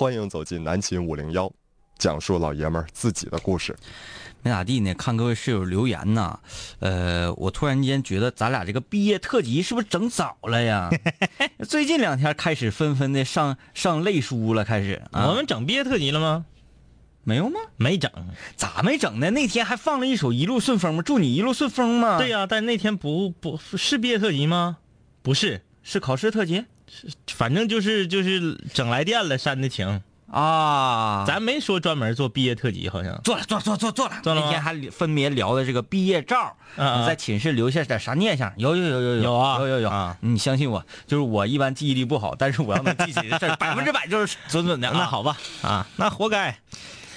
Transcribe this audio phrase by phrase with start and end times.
[0.00, 1.52] 欢迎走进南秦五零幺，
[1.98, 3.76] 讲述老爷们儿自己的故事。
[4.42, 6.38] 没咋地呢，看各位室友留言呐，
[6.78, 10.88] 呃，我突然间觉得咱俩这个毕业特辑是不是整早了呀？
[11.68, 15.02] 最近两天开始纷纷的上上类书了，开始。
[15.12, 16.46] 啊、我们整毕业特辑了吗？
[17.24, 17.60] 没有吗？
[17.76, 18.10] 没整，
[18.56, 19.30] 咋没整呢？
[19.32, 21.02] 那天还放了一首《一路顺风》吗？
[21.04, 22.16] 祝你一路顺风吗？
[22.16, 24.78] 对呀、但那天不不是毕业特辑吗？
[25.20, 26.64] 不是，是考试特辑
[27.28, 31.24] 反正就是就是整来电了煽的情，啊。
[31.26, 33.20] 咱没说专门做毕业特辑，好像。
[33.22, 34.14] 做了，做了，做了做了做了。
[34.22, 38.52] 做了那天还分别聊的这个毕业照，你在寝室留下点啥念想？
[38.56, 44.94] 有有有有有啊有有有啊你相信我，就是我一般记忆力不好，但是我要能记起这事， 百分之百就是准准的啊。
[44.96, 46.58] 那好吧，啊，那活该。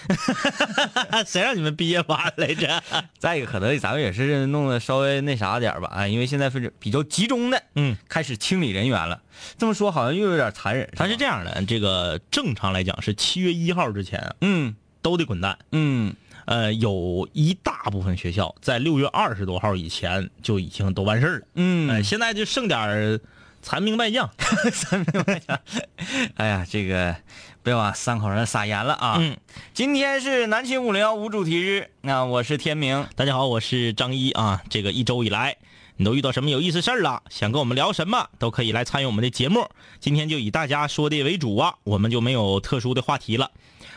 [1.28, 2.84] 谁让你们毕业晚来着？
[3.20, 9.22] 再一个，可能咱们也是弄得稍微那啥点儿吧啊，因为现在是比较集中的，嗯，开始清理人员了。
[9.58, 10.90] 这么说好像又有点残忍。
[10.96, 15.58] 他是这样的，这个正常来讲是七月一号之前嗯都得滚蛋。
[15.72, 16.14] 嗯
[16.46, 21.46] 呃，有一大部分学校在六月二十多号以前就已经都完事儿了。
[21.56, 23.20] 嗯，呃，现在就剩点
[23.62, 24.30] 残兵败将
[24.74, 25.58] 残兵败将。
[26.36, 27.16] 哎呀，这个
[27.64, 29.16] 别往三口人撒盐了啊！
[29.22, 29.38] 嗯，
[29.74, 33.08] 今天是南秦五零幺无主题日，那我是天明。
[33.16, 34.62] 大家好，我是张一啊。
[34.70, 35.56] 这个一周以来，
[35.96, 37.24] 你都遇到什么有意思事儿了？
[37.30, 39.66] 想跟我们聊什么，都可以来参与我们的节目。
[40.02, 43.50] 今天就以大家说的为主啊，我们就没有特殊的话题了。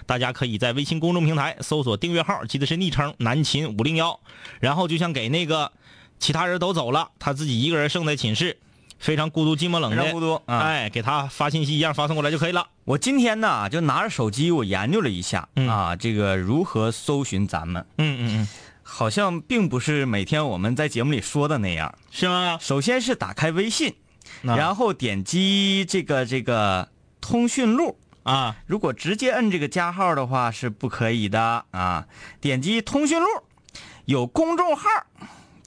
[0.06, 4.20] 大家可以在微信公众平台搜索订阅号，记得是昵称南秦五零幺，
[4.60, 5.72] 然后就像给那个
[6.20, 8.58] 其他人都走了，他自己一个人剩在寝室，
[8.98, 12.66] 非常孤独寂寞冷的，非常孤独啊哎，给他发信息一样发送过来就可以了。
[12.84, 18.48] 我今天呢，就拿着手机，我研究了一下、嗯啊，这个如何搜寻咱们，嗯嗯嗯，
[18.82, 21.94] 好像并不是每天我们在节目里说的那样。
[22.10, 22.58] 是吗？
[22.60, 23.94] 首先是打开微信，
[24.46, 26.88] 啊然后点击这个这个
[27.20, 27.98] 通讯录。
[28.22, 32.08] 啊，如果直接摁这个加号的话是不可以的啊。
[32.40, 33.26] 点击通讯录，
[34.06, 34.88] 有公众号，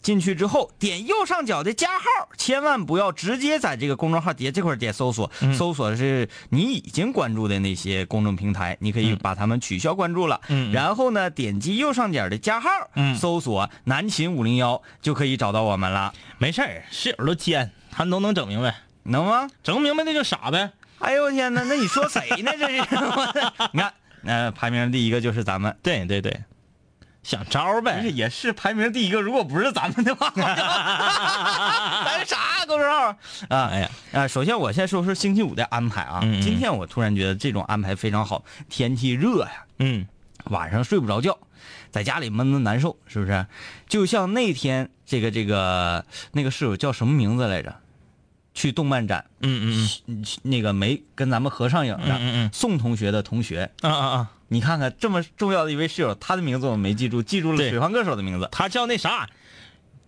[0.09, 2.03] 进去之后点右上角的加号，
[2.35, 10.41] 千万不要直接在这个公众号底下这块点搜索，嗯搜索的是你已经关注的那些公众平台，你可以把他们取消关注了。
[10.47, 19.47] 嗯嗯然后呢，点击右上角的加号，嗯搜索南秦五零幺就可以找到我们了，没事儿，室友都尖，他都能整明白，能吗？
[19.61, 20.71] 整不明白那就傻呗。
[20.97, 22.51] 哎呦我天哪，那你说谁呢？
[22.57, 22.81] 这是，
[23.73, 23.93] 你看，
[24.25, 25.77] 呃，排名第一个就是咱们。
[25.83, 26.35] 对对对，
[27.29, 28.01] 想招呗。
[28.09, 33.15] 也是排名第一个，如果不是咱们的话， 咱啥公众号
[33.49, 33.69] 啊？
[33.71, 36.21] 哎呀，啊，首先我先说说星期五的安排啊。
[36.23, 40.07] 嗯嗯今天我突然觉得这种安排非常好，天气热呀，嗯
[40.45, 41.37] 晚上睡不着觉，
[41.91, 43.45] 在家里闷得难受，是不是？
[43.87, 47.75] 就像那天这个这个那个室友叫什么名字来着？
[48.59, 54.31] 去动漫展，嗯嗯嗯那个没跟咱们合上影的，嗯嗯嗯宋同学的同学，嗯啊啊啊！
[54.49, 58.49] 你看看这么重要的一位室友，他的名字我没记住，记住了水房歌手的名字。
[58.51, 59.29] 他叫那啥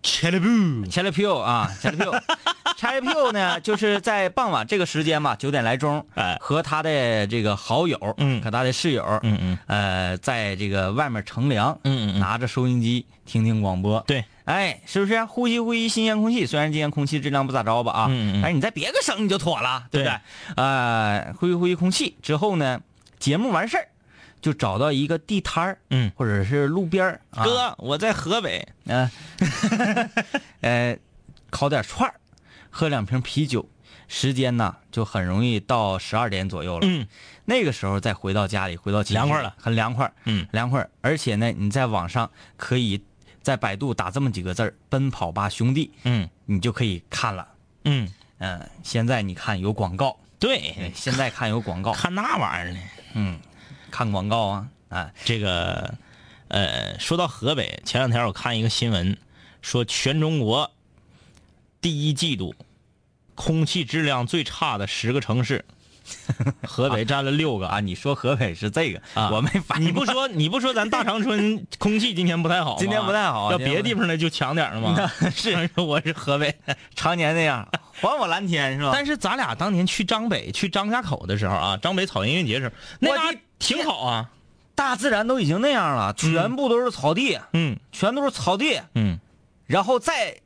[0.02, 8.42] c h e l l y 切了 P 啊，切了 P，切了 P 呢，就是在傍晚这个时间吧，九点来钟，哎和他的这个好友，嗯。
[8.42, 9.58] 和他的室友，嗯嗯。
[9.66, 12.18] 呃，在这个外面乘凉，嗯嗯嗯。
[12.18, 15.24] 拿着收音机听听广播，对，哎，是不是？
[15.24, 16.44] 呼吸呼吸新鲜空气？
[16.46, 20.12] 虽然今天空气质量不咋着吧啊，嗯嗯嗯但是你在别个省你就妥了，对不对？
[20.12, 20.54] 对？
[20.56, 22.16] 呃，呼吸呼吸空气。
[22.20, 22.80] 之后呢，
[23.20, 23.86] 节目完事儿
[24.42, 27.44] 就找到一个地摊儿，嗯，或者是路边儿，啊。
[27.44, 28.66] 哥，我在河北。
[28.84, 29.08] 嗯，
[30.60, 30.98] 呃，
[31.48, 32.14] 烤点串儿，
[32.68, 33.66] 喝两瓶啤酒，
[34.08, 36.86] 时间呢就很容易到十二点左右了。
[36.86, 37.06] 嗯。
[37.44, 40.46] 那个时候再回到家里，回到寝室凉快了，很凉快，嗯。
[40.52, 40.86] 凉快。
[41.00, 43.02] 而且呢，你在网上可以
[43.42, 47.46] 在百度打这么几个字儿“奔跑吧兄弟嗯”，你就可以看了。
[47.84, 48.08] 嗯，
[48.38, 52.80] 嗯、现在你看有广告，对，现在看有广告，看那玩意儿呢。
[53.14, 53.38] 嗯，
[53.92, 55.94] 看广告啊，啊，这个，
[56.48, 59.16] 呃，说到河北，前两天我看一个新闻，
[59.60, 60.72] 说全中国
[61.82, 62.54] 第一季度
[63.34, 65.64] 空气质量最差的十个城市，
[66.66, 72.76] 河北占了六个啊，你说河北是这个，啊我没反应你不说你不说咱大长春 空气今天不太好？
[72.78, 75.10] 今天不太好别的地方的就强点儿了吗？
[75.36, 76.54] 是，我是河北。
[76.96, 78.90] 常年那样，还我蓝天是吧？
[78.92, 84.30] 但是咱俩当年去张北去张家口的时候啊，张北草原音乐节的时候，那挺好啊。
[84.74, 87.78] 大自然都已经那样了，全部都是草地，嗯。
[87.92, 89.20] 全都是草地，嗯，
[89.66, 90.36] 然后再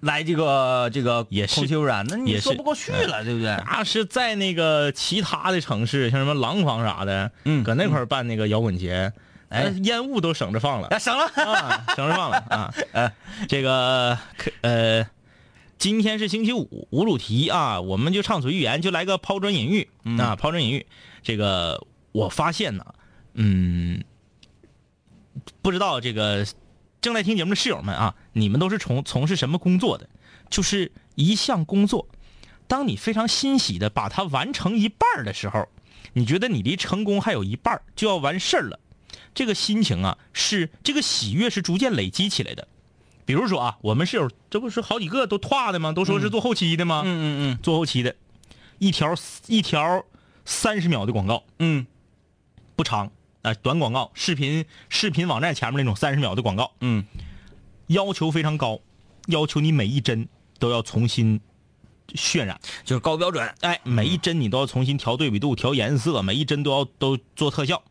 [0.00, 3.56] 来这个这个也是空气污染，那你也说不过去了，对不对？
[3.66, 7.64] 那是在那个其他的城市，像什么廊坊啥的，嗯。
[7.64, 9.12] 搁那块办那个摇滚节，
[9.48, 9.72] 哎。
[9.82, 10.88] 烟雾都省着放了。
[10.88, 13.12] 啊，省了，啊，省着放了啊。
[13.48, 14.16] 这个
[14.60, 15.06] 呃，
[15.78, 20.18] 今天是星期五，无主题啊，我们就畅所欲言，就来个抛砖引玉、嗯。
[20.18, 20.86] 啊，抛砖引玉。
[21.22, 22.84] 这个我发现呢，
[23.34, 24.02] 嗯，
[25.62, 26.46] 不知道这个
[27.00, 30.08] 正在听节目的室友们啊，你们都是从从事什么工作的？
[30.48, 32.08] 就是一项工作，
[32.66, 35.68] 当你非常欣喜的把它完成一半的时候，
[36.12, 38.80] 你觉得你离成功还有一半就要完事儿了，
[39.32, 42.66] 这个心情啊，是这个喜悦是逐渐累积起来的。
[43.24, 45.92] 比如说啊，我们室友这不是好几个都跨的吗？
[45.92, 47.02] 都说是做后期的吗？
[47.04, 48.16] 嗯嗯嗯做后期的，
[48.78, 49.14] 一条
[49.46, 50.04] 一条
[50.44, 51.86] 三十秒的广告，嗯
[52.80, 53.12] 不长
[53.42, 57.04] 啊、短广告，视频视频网站前面那种三十秒的广告，嗯。
[57.88, 58.80] 要求非常高，
[59.26, 60.26] 要求你每一帧
[60.58, 61.38] 都要重新
[62.14, 63.46] 渲染，就是高标准。
[63.60, 67.82] 哎，每一帧你都要重新调对比度、调颜色，每一帧都要都做特效。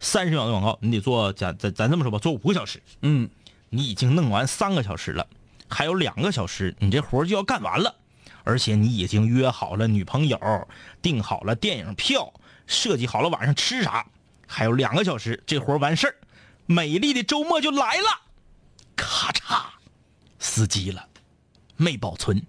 [0.00, 3.30] 三十秒的广告，你得做，咱咱咱这么说吧，做五个小时，嗯。
[3.70, 5.26] 你已经弄完三个小时了，
[5.66, 7.94] 还有两个小时，你这活就要干完了，
[8.44, 10.68] 而且你已经约好了女朋友，
[11.00, 12.30] 订好了电影票，
[12.72, 14.04] 设计好了晚上吃啥，
[14.48, 16.14] 还有两个小时，这活儿完事儿，
[16.66, 18.20] 美丽的周末就来了，
[18.96, 19.62] 咔嚓，
[20.38, 21.06] 死机了，
[21.76, 22.42] 没保存，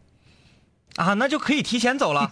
[0.96, 2.30] 啊，那就可以提前走了，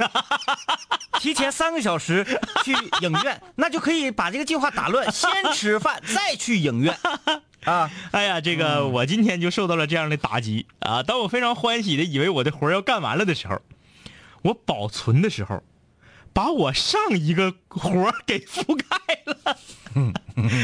[1.19, 2.25] 提前三个小时
[2.63, 2.71] 去
[3.01, 6.97] 影院，那就可以把这个计划打乱，先吃饭再去影院
[7.65, 7.91] 啊。
[8.11, 11.03] 哎呀，这个我今天就受到了这样的打击啊！
[11.03, 13.61] 当我非常欢喜的以为我的活要干完了的时候，
[14.41, 15.61] 我保存的时候，
[16.33, 18.87] 把我上一个活儿给覆盖
[19.25, 19.57] 了。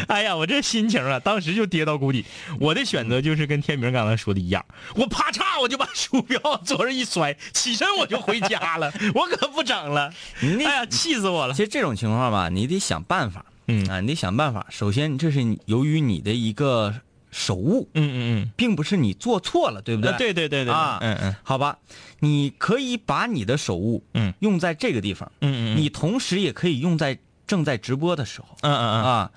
[0.08, 2.25] 哎呀，我这心情啊，当时就跌到谷底。
[2.60, 4.64] 我的选择就是跟天明刚才说的一样，
[4.96, 10.14] 我啪嚓我就把鼠标往桌上一摔，起身我就回家了， 我可不整了。
[10.42, 11.62] 哎呀，气死我了其！
[11.62, 14.66] 实这种情况吧，你得想办法，嗯啊，你得想办法。
[14.69, 16.94] 首先，这是你由于你的一个
[17.30, 20.12] 手误，嗯嗯嗯并不是你做错了，对不嗯，对？
[20.12, 21.78] 啊对对对对，啊，嗯嗯好吧，
[22.19, 24.34] 你可以把你的手误，嗯。
[24.40, 29.04] 用在这个地方，嗯嗯，你同时也可以用在正在直播的时候嗯嗯嗯。
[29.04, 29.31] 啊，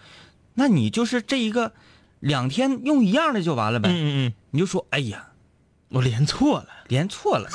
[0.54, 1.72] 那你就是这一个
[2.20, 5.28] 两天用一样的就完了呗，嗯嗯嗯，你就说，哎呀，
[5.88, 6.68] 我连错了。
[6.88, 7.48] 连错了，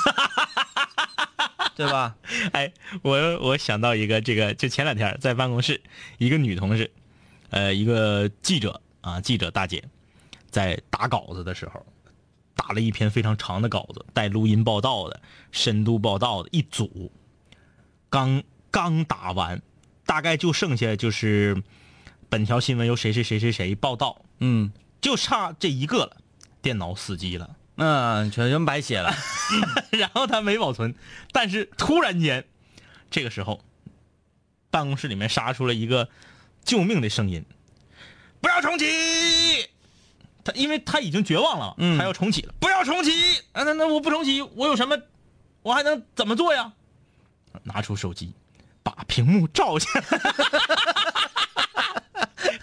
[1.76, 2.16] 对吧？
[2.52, 5.82] 哎，我我想到一个，这个就前两天在办公室，
[6.16, 6.90] 一个女同事，
[7.50, 9.84] 呃，一个记者啊，记者大姐，
[10.50, 11.84] 在打稿子的时候，
[12.56, 15.20] 打了一篇非常长的稿子，带录音报道的、
[15.52, 17.12] 深度报道的一组，
[18.10, 18.42] 刚
[18.72, 19.62] 刚打完，
[20.04, 21.62] 大概就剩下就是
[22.28, 26.16] 本条新闻由谁谁谁谁谁报道，嗯就差这一个了，
[26.60, 27.56] 电脑死机了。
[27.76, 29.14] 嗯，全全白写了，
[29.92, 30.94] 然后他没保存，
[31.30, 32.46] 但是突然间，
[33.10, 33.62] 这个时候，
[34.70, 36.08] 办公室里面杀出了一个
[36.64, 37.44] 救命的声音
[38.40, 38.86] ：“不要重启！”
[40.46, 43.10] 他因为他已经绝望了，嗯他要重启了，不要重启！
[43.50, 44.96] 啊，那那我不重启，我有什么？
[45.62, 46.70] 我还能怎么做呀？
[47.64, 48.32] 拿出手机，
[48.84, 50.06] 把屏幕照下来。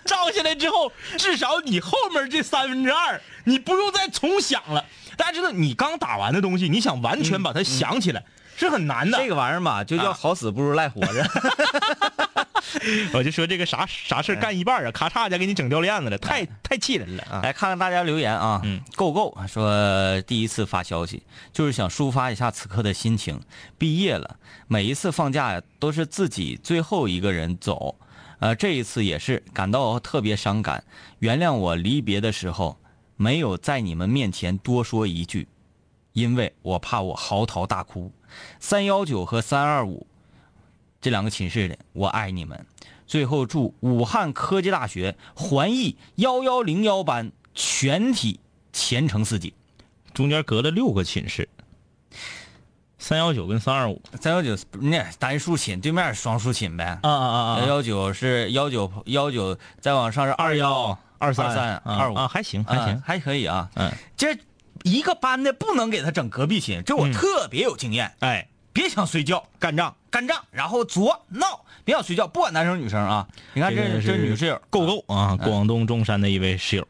[0.05, 4.85] 照下来之后，至少你后面这三分之二，你不用再重想了。
[5.17, 8.23] 大家知道，你刚打完的东西，你想完全把它想起来、
[8.55, 9.17] 是很难的。
[9.17, 11.25] 这个玩意儿嘛，就叫啊好死不如赖活着。
[13.13, 17.39] 我就说这个啥啥事儿干一半啊，咔嚓一下给你整掉链子了，太太气人了啊！
[17.43, 21.21] 来看看大家留言啊，嗯够够说第一次发消息，
[21.51, 23.39] 就是想抒发一下此刻的心情。
[23.77, 27.95] 毕业了，每一次放假呀，都是自己最后一个人走，
[28.39, 30.83] 呃，这一次也是感到特别伤感。
[31.19, 32.79] 原谅我离别的时候
[33.17, 35.47] 没有在你们面前多说一句，
[36.13, 38.11] 因为我怕我嚎啕大哭。
[38.59, 40.07] 三幺九和三二五
[41.01, 42.65] 这两个寝室的，我爱你们。
[43.05, 48.39] 最后祝武汉科技大学环艺幺幺零幺班全体
[48.71, 49.53] 前程似锦。
[50.13, 51.49] 中间隔了六个寝室，
[52.99, 56.99] 三幺九跟三二五三幺九那单数寝，对面双数寝呗。
[57.01, 63.69] 啊啊幺幺九是幺九幺九，再往上是二幺二三三二五啊，还行还行，还可以啊。
[63.75, 64.37] 嗯，这
[64.83, 67.13] 一个班的不能给他整隔壁寝，这我嗯。
[67.13, 68.13] 特别有经验。
[68.19, 69.95] 哎，别想睡觉，干仗。
[70.11, 73.27] 干仗，然后作闹，别想睡觉，不管男生女生啊。
[73.53, 76.87] 你看这个这女室友，够够啊，广东中山的一位室友，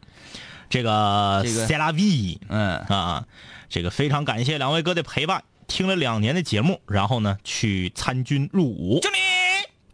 [0.69, 1.65] 这个这个。
[1.65, 2.77] 塞拉 V 嗯。
[2.89, 3.25] 啊，
[3.69, 9.17] 这个非常感谢两位哥的陪伴，听了两年的节目，然后呢去参军入伍，就你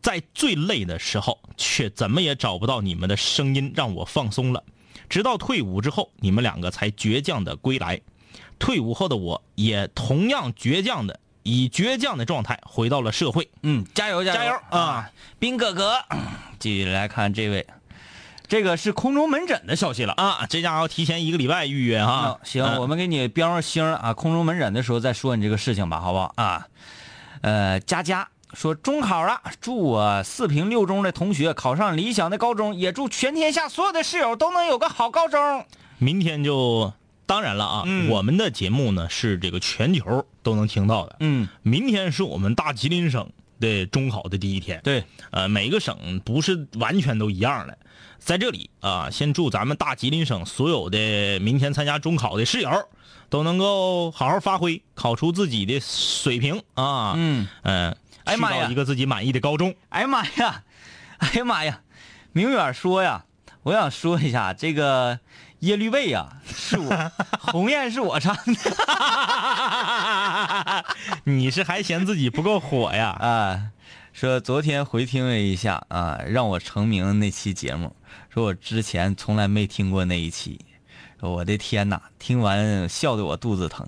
[0.01, 4.63] 在最累的时候，却怎么也找不到你们的声音让我放松了。
[5.09, 7.99] 直到退伍之后，你们两个才倔强的归来。
[8.59, 13.49] 退伍后的我也同样倔强的，以倔强的状态回到了社会。
[13.63, 15.09] 嗯，加油加加油啊！
[15.39, 15.93] 兵哥哥，
[16.59, 17.65] 继续来看这位，
[18.47, 20.13] 这个是空中门诊的消息了。
[20.17, 22.39] 啊，这家伙提前一个礼拜预约哈啊，。
[22.43, 24.13] 行，嗯我们给你标上星啊。
[24.13, 26.67] 空中门诊的时候再说你这个事情吧，好不好啊？
[27.41, 35.65] 呃，佳佳说中考了，祝我四平六中的同学考上理想的高中，也祝全天下所有的室友都能有个好高中。
[35.97, 36.91] 明天就
[37.25, 41.17] 当然了啊，嗯我们的节目呢是这个全球都能听到的。
[41.19, 43.29] 嗯，明天是我们大吉林省
[43.59, 44.81] 的中考的第一天。
[44.83, 47.77] 对，呃，每个省不是完全都一样的。
[48.17, 52.69] 在这里啊、先祝咱们大吉林省所有的明天参加中考的室友
[53.29, 57.13] 都能够好好发挥，考出自己的水平啊。
[57.15, 57.95] 嗯，嗯、
[58.29, 59.73] 哎呀妈呀一个自己满意的高中。
[59.89, 60.63] 哎呀妈呀，
[61.17, 61.81] 哎呀妈呀，
[62.31, 63.25] 明远说呀，
[63.63, 65.19] 我想说一下这个
[65.59, 68.43] 耶律倍呀，是我鸿雁是我唱的
[71.25, 73.09] 你是还嫌自己不够火呀？
[73.19, 73.71] 啊。
[74.11, 77.95] 说昨天回听了一下啊，让我成名那期节目，
[78.29, 80.59] 说我之前从来没听过那一期，
[81.21, 83.87] 我的天哪，听完笑得我肚子疼。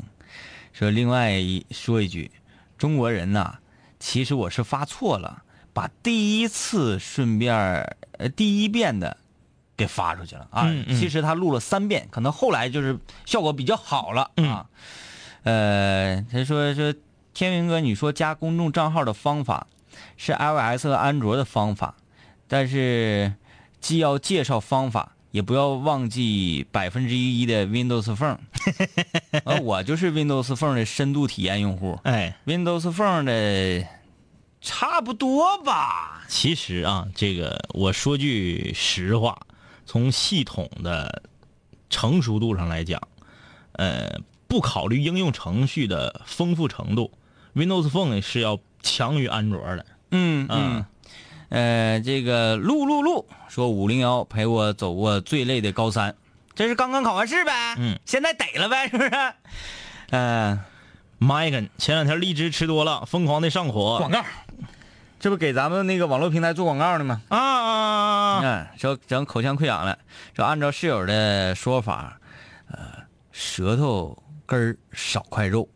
[0.71, 2.31] 说另外一说一句，
[2.77, 3.55] 中国人呐，
[4.01, 5.43] 其实我是发错了，
[5.73, 9.15] 把第一次顺便儿呃第一遍的
[9.77, 10.63] 给发出去了啊。
[10.65, 14.65] 嗯嗯其实他录了三遍，可能后来就是效果比较好了嗯啊。
[15.43, 16.93] 呃，他说说
[17.33, 19.67] 天明哥，你说加公众账号的方法
[20.17, 21.95] 是 iOS 和安卓的方法，
[22.47, 23.33] 但是
[23.79, 28.37] 既要介绍方法，也不要忘记百分之一的 Windows Phone。
[29.45, 33.87] 呃，我就是 Windows Phone 的深度体验用户哎，，Windows Phone 的
[34.61, 36.23] 差不多吧。
[36.27, 39.39] 其实啊，这个我说句实话，
[39.85, 41.23] 从系统的
[41.89, 43.01] 成熟度上来讲，
[43.73, 47.11] 呃，不考虑应用程序的丰富程度
[47.55, 49.85] ，Windows Phone 是要强于安卓的。
[50.11, 50.85] 嗯嗯，
[51.51, 56.15] 呃，这个陆陆陆说五零幺陪我走过最累的高三，
[56.55, 57.75] 这是刚刚考完试呗？
[57.77, 59.11] 嗯，现在得了呗，是不是？
[60.11, 60.59] 嗯、
[61.17, 63.97] 麦根前两天荔枝吃多了，疯狂的上火。
[63.97, 64.23] 广告，
[65.19, 67.21] 这不给咱们那个网络平台做广告呢吗？
[67.27, 68.37] 啊啊啊！
[68.37, 69.99] 啊嗯，说整口腔溃疡了，
[70.33, 72.17] 说按照室友的说法，
[72.71, 72.79] 呃，
[73.33, 75.67] 舌头根儿少块肉，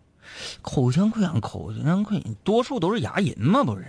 [0.61, 3.85] 口腔溃疡，口腔溃疡多数都是牙龈嘛，不是？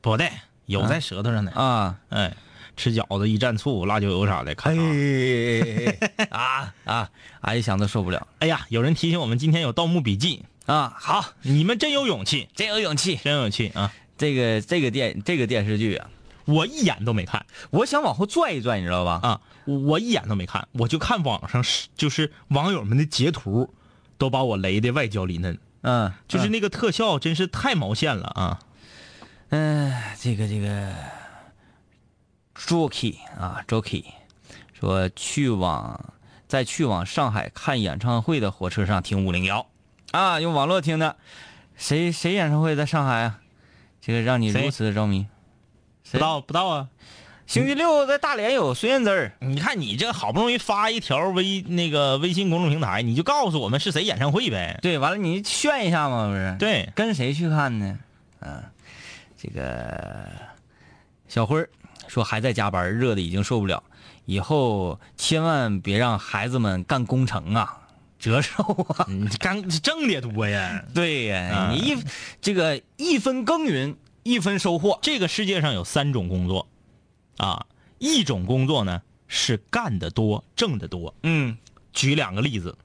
[0.00, 0.30] 不对，
[0.70, 1.50] 有在舌头上的。
[1.52, 2.34] 啊，哎，
[2.76, 6.28] 吃饺子一蘸醋、辣椒油啥的，看哎。
[6.30, 7.10] 啊 啊！
[7.40, 10.94] 哎一想都受不了哎呀，有人提醒我们今天有《盗墓笔记啊！
[10.98, 13.16] 好，》，你们真有勇气，真有勇气。
[13.16, 13.92] 真有勇气啊！
[14.16, 16.08] 这个这个电这个电视剧啊，
[16.44, 19.20] 我一眼都没看我想往后拽一拽，你知道吧？
[19.22, 23.74] 啊，我一眼都没看，我就看网上是就是网友们的截图，
[24.18, 28.60] 都把我雷的外焦里嫩，嗯，就是那个特效真是太毛线了啊！
[29.50, 30.92] 嗯，这个这个
[32.56, 34.04] Jockey 啊，Jockey
[34.72, 36.14] 说去往
[36.48, 39.66] 在去往上海看演唱会的火车上听五零幺
[40.12, 41.16] 啊，用网络听的，
[41.76, 43.40] 谁谁演唱会在上海啊？
[44.00, 45.26] 这个让你如此的着迷。
[46.10, 46.88] 不到不到啊！
[47.46, 54.78] 星期六在大连有孙燕姿儿，你看你这好不容易发一条微那个微信公众平台，你就告诉我们是谁演唱会呗？
[54.82, 56.56] 对，完了你炫一下嘛，不是？
[56.58, 57.98] 对，跟谁去看呢？
[58.40, 58.72] 啊，
[59.42, 60.28] 这个
[61.26, 61.70] 小辉儿
[62.08, 63.82] 说还在加班，热的已经受不了，
[64.26, 68.62] 以后千万别让孩子们干工程啊，折寿
[68.98, 69.06] 啊！
[69.08, 70.84] 你干挣的多呀。
[70.92, 71.96] 对呀、啊你一
[72.42, 74.98] 这个一分耕耘一分收获。
[75.00, 76.68] 这个世界上有三种工作，
[77.38, 77.64] 啊，
[77.98, 81.14] 一种工作呢是干的多挣的多。
[81.22, 81.56] 嗯
[81.94, 82.76] 举两个例子，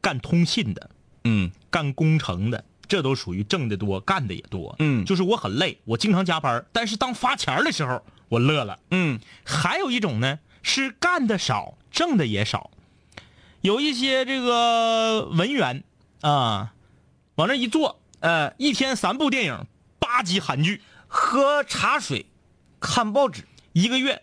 [0.00, 0.90] 干通信的，
[1.24, 4.74] 嗯干工程的，这都属于挣的多，干的也多。
[4.78, 8.78] 嗯就是我很累，我经常加班，但是当发钱儿的时候，我乐了。
[8.90, 12.70] 嗯还有一种呢是干的少，挣的也少，
[13.60, 15.84] 有一些这个文员
[16.20, 16.72] 啊，
[17.36, 19.66] 往那一坐，呃，一天三部电影，
[19.98, 22.26] 八集韩剧，喝茶水，
[22.80, 23.44] 看报纸。
[23.72, 24.22] 一个月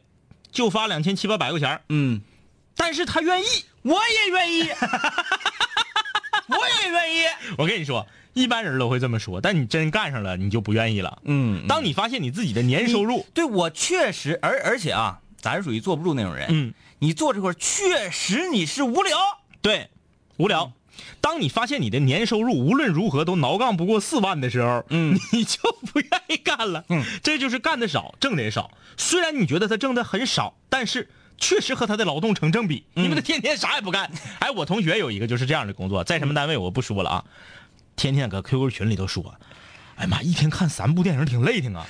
[0.52, 2.22] 就发两千七八百块钱儿嗯，
[2.76, 3.46] 但是他愿意。
[3.84, 4.62] 我也愿意，
[6.48, 7.26] 我也愿意。
[7.58, 11.20] 我跟你说，一般人都会这么说，但你真干上了，你就不愿意了。
[11.24, 16.48] 嗯当你发现你自己的年收入，对我确实，而而且啊，咱属于坐不住那种人。
[16.50, 19.18] 嗯，你坐这块儿确实你是无聊。
[19.62, 19.90] 对，
[20.38, 20.74] 无聊。
[21.22, 25.60] 当你发现你的年收入无论如何都挠杠不过四万的时候，嗯，你就
[25.92, 26.86] 不愿意干了。
[26.90, 28.72] 嗯，这就是干的少，挣的也少。
[28.96, 34.12] 虽然你觉得他挣的很少，但是确实和他的劳动成正比，因为他天天啥也不干。
[34.40, 37.26] 哎，我同学有一个就是这样的工作，在什么单位我不说了啊，
[37.96, 39.36] 天天搁 QQ 群里头说，
[39.96, 41.86] 哎呀妈，一天看三部电影挺累挺啊，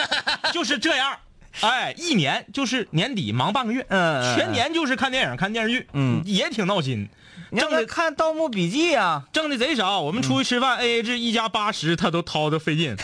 [0.52, 1.16] 就是这样。
[1.60, 6.22] 哎，一年就是年底忙半个月，嗯全年就是看电影、看电视剧，嗯。
[6.24, 7.08] 也挺闹心。
[7.54, 12.96] 挣的看《盗墓笔记》啊，挣的贼少，我们出去吃饭、A A 制，一家八十，他都掏的费劲，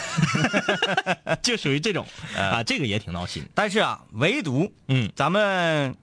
[1.43, 3.47] 就属于这种啊，这个也挺闹心。
[3.55, 5.11] 但是啊，唯独嗯。
[5.15, 5.95] 咱们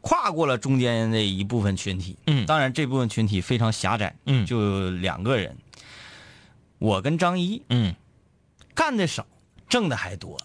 [0.00, 2.46] 跨过了中间的一部分群体，嗯。
[2.46, 4.46] 当然这部分群体非常狭窄，嗯。
[4.46, 5.54] 就两个人，
[6.82, 7.94] 我跟张一嗯，
[8.74, 9.24] 干的少，
[9.68, 10.36] 挣的还多。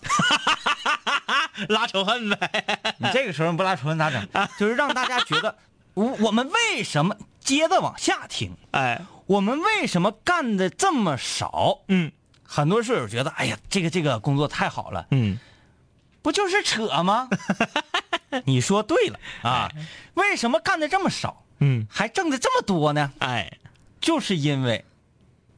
[1.68, 2.94] 拉仇恨呗。
[3.02, 4.28] 你这个时候不拉仇恨咋整？
[4.60, 5.58] 就是让大家觉得，
[5.96, 8.56] 我我们为什么接着往下听？
[8.70, 11.80] 哎，我们为什么干的这么少？
[11.88, 12.12] 嗯
[12.44, 15.40] 很多室友觉得，哎呀，这个这个工作太好了，嗯，
[16.22, 17.28] 不就是扯吗？
[18.46, 19.72] 你说对了啊，
[20.14, 23.12] 为什么干的这么少，嗯，还挣的这么多呢？
[23.18, 23.58] 哎，
[24.00, 24.86] 就是因为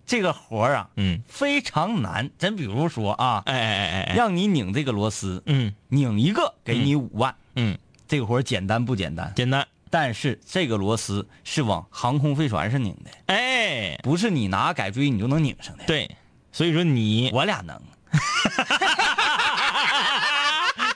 [0.10, 2.32] 这个活儿啊，嗯，非常难。
[2.40, 9.32] 咱比如说啊，哎哎哎哎，让你拧这个螺丝，嗯拧一个给你五万，嗯，这个活儿简单不简单？
[9.36, 9.68] 简单。
[9.92, 15.84] 但是这个螺丝是往航空飞船上拧的，哎，不是你拿改锥你就能拧上的。
[15.86, 16.10] 对，
[16.52, 17.80] 所以说你，我俩能，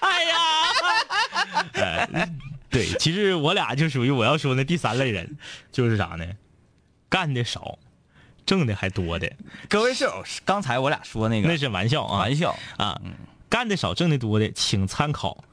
[0.01, 0.37] 哎呀，
[1.73, 2.29] 哎，
[2.71, 5.37] 对，其实我俩就属于我要说那第三类人，
[5.71, 6.25] 就是啥呢？
[7.09, 7.77] 干的少，
[8.45, 9.31] 挣的还多的，
[9.69, 13.01] 各位室友，刚才我俩说那个那是玩笑啊，玩笑，啊，
[13.49, 15.43] 干的少挣的多的，请参考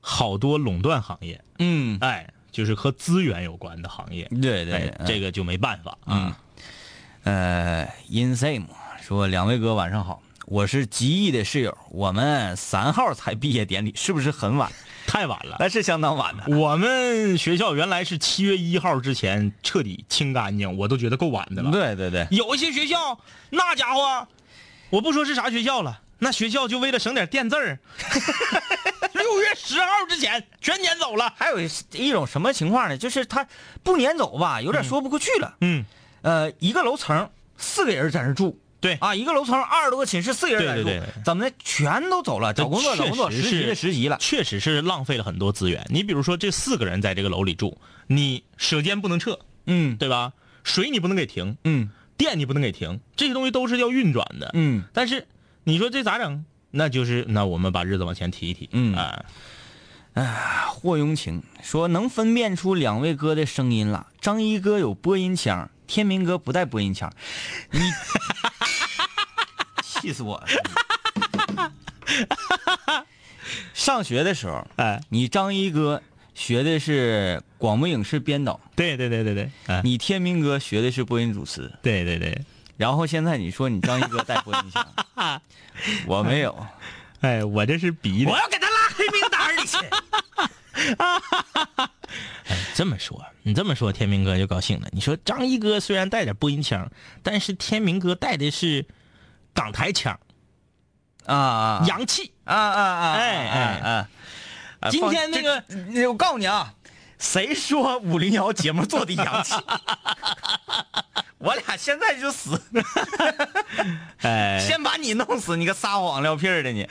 [0.00, 5.96] 好多垄断行业，嗯，哎，就是和资源有关的行业，对对哎，这个，个就没办法。
[6.04, 6.38] 啊。
[7.22, 8.64] 呃，insame
[9.02, 14.68] 说两位哥晚上好，我是极易的室友，我们三号才毕业典礼，是不是很晚？
[15.06, 15.56] 太晚了。
[15.60, 16.58] 那是相当晚的。
[16.58, 21.70] 我们学校原来是七月一号之前彻底清干净，我都觉得够晚的了。
[21.70, 23.16] 对对对，有一些学校
[23.50, 24.26] 那家伙，
[24.90, 27.78] 我不说是啥学校了，那学校就为了省点垫字儿，
[29.14, 31.32] 六月十号之前全撵走了。
[31.36, 31.60] 还有
[31.92, 32.98] 一种什么情况呢？
[32.98, 33.46] 就是他
[33.84, 35.54] 不撵走吧，有点说不过去了。
[35.60, 35.84] 嗯，
[36.22, 44.16] 呃，一个楼层四个人在那住，对啊，一个楼层二十多个寝室，四个人来住，对对对怎么的，全都走了，找工作找工作，实实习的实习了。
[44.20, 45.84] 确实是浪费了很多资源。
[45.90, 50.32] 你比如说，这四个人在这个楼里住，你舍监不能撤，嗯对吧？
[50.64, 54.50] 水你不能给停，嗯电你不能给停，这些东西都是要运转的。
[54.54, 55.26] 嗯，但是
[55.64, 56.44] 你说这咋整？
[56.70, 58.68] 那就是那我们把日子往前提一提。
[58.72, 59.24] 嗯啊，
[60.68, 64.08] 霍雍晴说能分辨出两位哥的声音了。
[64.20, 67.12] 张一哥有播音腔，天明哥不带播音腔，
[67.70, 67.80] 你
[70.00, 71.72] 气死我了！
[73.74, 76.02] 上学的时候，哎，你张一哥
[76.34, 82.40] 学的是广播影视编导，对对对对对，哎，你天明哥学的是播音主持，对对对，
[82.76, 84.86] 然后现在你说你张一哥带播音腔，
[86.06, 86.66] 我没有，
[87.20, 88.30] 哎，我这是逼的。
[88.30, 89.76] 要给他拉黑名单里去。
[92.48, 94.88] 哎这么说，你这么说，天明哥就高兴了。
[94.92, 96.90] 你说张一哥虽然带点播音腔，
[97.22, 98.86] 但是天明哥带的是
[99.54, 100.18] 港台腔，
[101.26, 102.32] 啊啊洋气。
[102.44, 103.12] 啊啊啊！
[103.12, 103.60] 哎哎
[103.90, 104.08] 啊！
[104.80, 105.62] 啊今天那个，
[106.08, 106.74] 我告诉你啊，
[107.16, 109.54] 谁说五零幺节目做的洋气？
[111.38, 112.60] 我俩现在就死，
[114.22, 116.88] 哎先把你弄死，你个撒谎撂屁儿的你！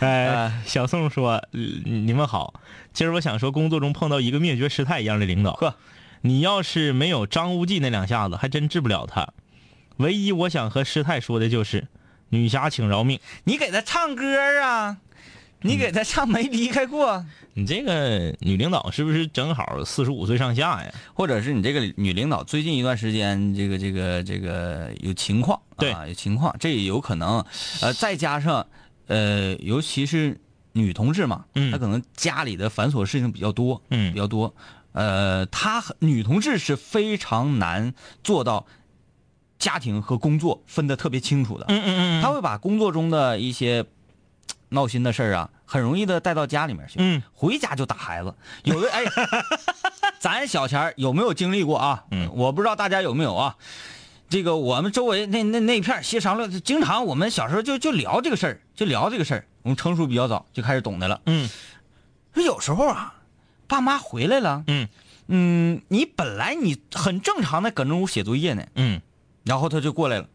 [0.00, 2.54] 哎，小宋说：“呃你们好，
[2.92, 5.76] 今儿我想说，工作中碰到一个灭绝师太一样的领导，呵，
[6.22, 9.28] 你要是没有张无忌那两下子，还真治不了他。
[9.98, 11.86] 唯一我想和师太说的就是，
[12.32, 13.20] 女侠请饶命。
[13.44, 14.24] 你给他唱歌
[14.60, 14.96] 啊，
[15.60, 20.90] 你给他唱没离开过，你这个女领导是不是正好四十五岁上下呀？
[21.12, 25.92] 或者是你这个女领导最近一段时间这个这个这个有情况，对。
[25.92, 27.44] 啊，有情况，这也有可能，
[27.82, 28.66] 呃，再加上
[29.08, 30.40] 呃，尤其是
[30.72, 31.70] 女同志嘛，嗯。
[31.70, 34.10] 她可能家里的繁琐事情比较多，嗯。
[34.14, 34.54] 比较多，
[34.92, 37.92] 呃，她女同志是非常难
[38.24, 38.66] 做到
[39.62, 43.84] 家庭和工作分得特别清楚的，嗯嗯她会把工作中的一些
[44.70, 48.34] 闹心的事儿啊，很容易的带到家里面去，嗯，回家就打孩子。
[48.64, 49.04] 有的哎，
[50.18, 52.04] 咱小前儿有没有经历过啊？
[52.10, 53.56] 嗯我不知道大家有没有啊。
[54.28, 59.46] 这个我们周围那那那片协商了，经常我们小时候就就聊这个事儿，就聊这个事儿。
[59.62, 61.20] 我们成熟比较早，就开始懂得了。
[61.26, 61.48] 嗯
[62.34, 63.14] 说有时候啊，
[63.68, 64.88] 爸妈回来了，嗯
[65.28, 69.02] 嗯，你本来你很正常的搁那屋写作业呢，嗯，
[69.44, 70.28] 然后他就过来了，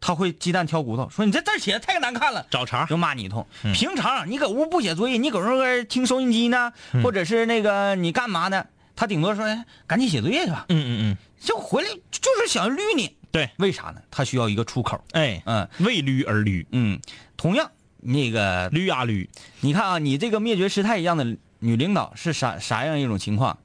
[0.00, 2.86] 他会鸡蛋挑骨头，说你这字写的太难看了，找茬。
[2.86, 3.46] 就骂你一通。
[3.64, 8.66] 嗯平常你搁屋不写作业，你搁那个听收音机呢，嗯或者是那个你干嘛呢？
[8.96, 10.66] 他顶多说，哎，赶紧写作业去吧。
[10.68, 14.02] 嗯嗯嗯，就回来就是想绿你，对，为啥呢？
[14.10, 15.02] 他需要一个出口。
[15.12, 16.66] 哎，嗯为驴而驴。
[16.72, 17.00] 嗯，
[17.36, 23.58] 同样那个驴啊驴，你看啊，你这个灭绝师太一样的女领导是啥啥样一种情况？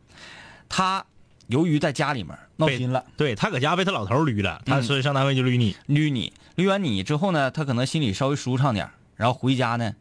[0.70, 1.06] 她
[1.48, 5.76] 由于在家里面闹心了，对他搁家被他老头捋了，他嗯所以上单位就捋你。
[5.88, 9.94] 捋你，捋完你之后呢，他可能心里稍微舒畅点然后回家呢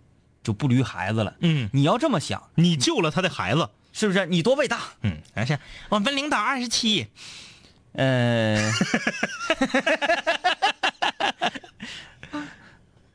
[0.42, 1.34] 就不捋孩子了。
[1.40, 3.68] 嗯，你要这么想，你救了他的孩子。
[3.96, 4.26] 是不是？
[4.26, 4.80] 你多伟大？
[5.02, 5.56] 嗯，而且
[5.88, 7.06] 我们领导二十七，
[7.92, 8.58] 呃，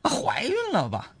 [0.02, 1.12] 怀孕了吧？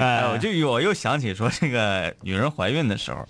[0.00, 3.24] 哎， 我就我又想起说，这个女人怀孕的时候，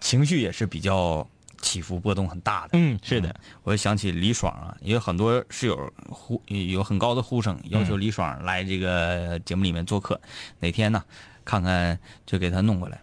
[0.00, 1.26] 情绪也是比较
[1.60, 2.70] 起伏波动很大的。
[2.72, 10.20] 嗯，是的，我就想起李爽啊，也有很多室友呼有很高的呼声，要求李爽来这个节目里面做客。
[10.60, 11.04] 哪天呢？
[11.44, 13.00] 看看就给他弄过来。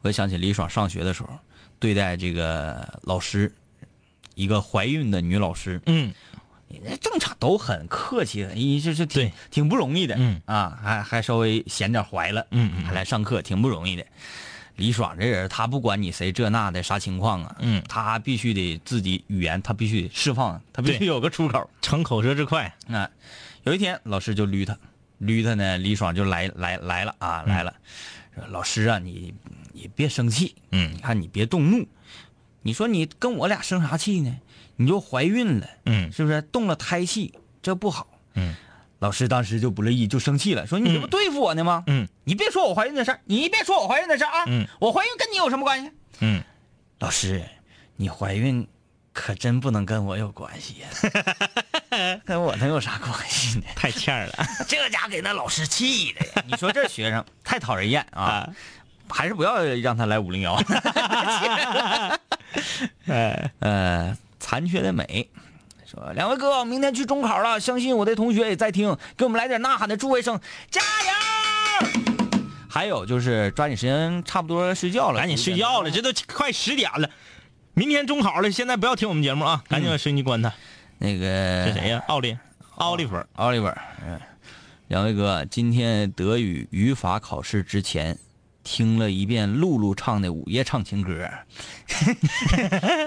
[0.00, 1.28] 我就想起李爽上学的时候，
[1.78, 3.54] 对待这个老师，
[4.34, 6.12] 一个怀孕的女老师，嗯，
[7.00, 14.04] 正常都很客气的，一就是挺挺不容易的，嗯啊，还还稍微显点怀了，嗯嗯还来上课，挺不容易的。
[14.78, 21.68] 李爽这人，他不管你谁这那的啥情况啊，嗯他必须得自己语言，他必须得释放，他必须有个出口。
[21.82, 22.72] 逞口舌之快。
[22.88, 23.10] 啊，
[23.64, 24.78] 有一天老师就捋他，
[25.20, 27.74] 捋他呢，李爽就来来来了啊，来了，
[28.36, 29.34] 说老师啊，你
[29.72, 31.84] 你别生气，嗯你看你别动怒，
[32.62, 34.38] 你说你跟我俩生啥气呢？
[34.76, 37.34] 你就怀孕了，嗯是不是动了胎气？
[37.60, 38.06] 这不好。
[38.34, 38.54] 嗯
[39.00, 41.84] 老师当时就不乐意，就生气了，说你这不对付我呢吗？
[41.86, 44.44] 嗯你别说我怀孕的事儿，你别说我怀孕的事儿啊！
[44.48, 45.90] 嗯我怀孕跟你有什么关系？
[46.20, 46.42] 嗯，
[46.98, 47.42] 老师，
[47.96, 48.68] 你怀孕
[49.14, 53.64] 可真不能跟我有关系呀、 跟我能有啥关系呢？
[53.74, 54.34] 太欠了
[54.68, 56.44] 这家给那老师气的呀！
[56.46, 58.22] 你说这学生太讨人厌啊！
[58.22, 58.50] 啊！
[59.08, 60.62] 还是不要让他来五零幺。
[63.06, 65.26] 哎，呃，残缺的美
[65.86, 70.38] 说：“两位哥，明天去中考了，相信我的同学也在听，给我们来点呐喊的助威声，
[70.70, 71.88] 加油！”
[72.68, 77.08] 还有就是抓紧时间，差不多睡觉了，赶紧睡觉了，这都快十点了。
[77.74, 79.62] 明天中考了，现在不要听我们节目啊！
[79.68, 80.52] 赶紧把收音机关它。
[80.98, 82.02] 那个是谁呀？
[82.08, 82.36] 奥利，
[82.74, 83.16] 奥利弗。
[83.34, 83.66] 奥利弗，
[84.04, 84.20] 嗯，
[84.88, 88.18] 两位哥，今天德语语法考试之前，
[88.64, 91.24] 听了一遍露露唱的《午夜唱情歌》，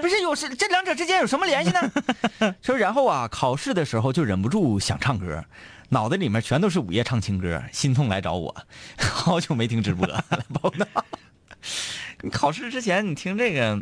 [0.00, 2.54] 不是有是这两者之间有什么联系呢？
[2.62, 5.44] 说然后啊，考试的时候就忍不住想唱歌，
[5.92, 8.56] 脑袋里面全都是《午夜唱情歌》，心痛来找我，
[8.98, 10.24] 好久没听直播了，
[10.60, 10.86] 报道。
[12.22, 13.78] 你考试之前你听这个，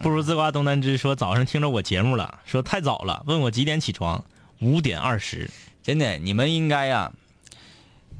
[0.00, 4.22] 不如自挂东南枝说早上听着我节目了，说太早了，问我几点起床，
[4.60, 5.50] 五点二十。
[5.82, 7.10] 真的，你们应该呀，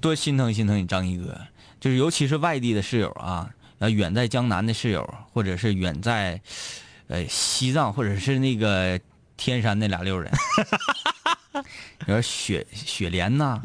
[0.01, 1.39] 多心疼心疼你张一哥，
[1.79, 6.41] 就是尤其是外地的室友啊，呃，远在江南的室友，或者是远在
[7.09, 8.99] 呃西藏，或者是那个
[9.37, 10.33] 天山那俩溜人，
[12.07, 13.61] 你说雪雪莲呐、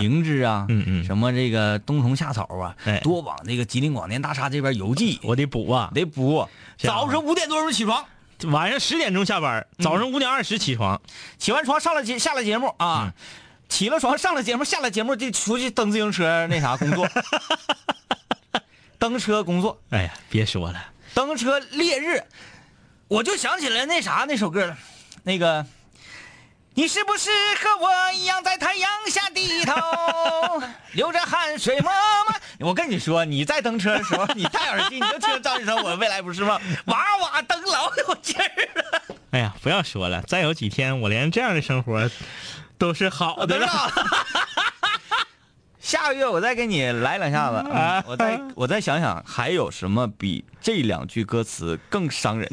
[0.00, 1.04] 灵芝啊，嗯嗯。
[1.04, 2.98] 什么这个冬虫夏草啊，哎。
[3.00, 5.90] 多往这个吉林广电大厦这边邮寄，我得补啊！
[5.94, 6.48] 得补。
[6.78, 8.04] 早上五点多钟起床，
[8.44, 11.00] 晚上十点钟下班，早上五点二十起床。
[11.38, 13.12] 起完床上了节下了节目啊，
[13.68, 17.08] 起了床上了节目下了节目就出去蹬自行车那啥工作，
[18.98, 22.22] 蹬车工作，哎呀，别说了，蹬车烈日，
[23.08, 24.76] 我就想起来那啥那首歌了，
[25.22, 25.64] 那个。
[26.76, 27.30] 你是不是
[27.62, 29.72] 和我一样在太阳下低头，
[30.92, 31.92] 流着汗水默
[32.58, 32.68] 默？
[32.68, 39.02] 我跟你说，你在蹬车的时候，你戴 耳机，你就听张雨生《我未来不是梦》，哇哇蹬老有劲儿了。
[39.30, 42.10] 哎呀，不要说了，再有几天我连这样的生活
[42.76, 43.68] 都是好的了。
[45.80, 48.02] 下个月我再给你来两下子啊！
[48.06, 52.50] 我再我再想想，还有什么比这两句歌词更伤人？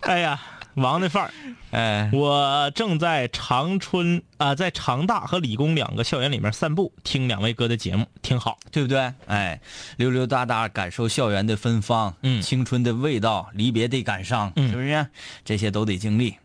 [0.00, 0.38] 哎呀，
[0.76, 1.30] 王的范儿。
[1.72, 8.58] 哎，我正在长春啊、在长大和理工两个校园里面散步，听两位哥的节目，挺好。
[8.70, 9.12] 对不对？
[9.26, 9.60] 哎，
[9.96, 15.06] 溜溜达达，感受校园的芬芳，嗯青春的味道，离别的感伤，嗯是不是？
[15.44, 16.36] 这些都得经历。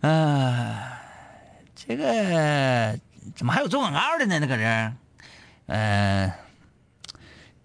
[0.00, 0.98] 啊，
[1.74, 2.98] 这个
[3.34, 4.38] 怎么还有做广告的呢？
[4.38, 4.92] 那搁这儿，
[5.66, 6.32] 呃，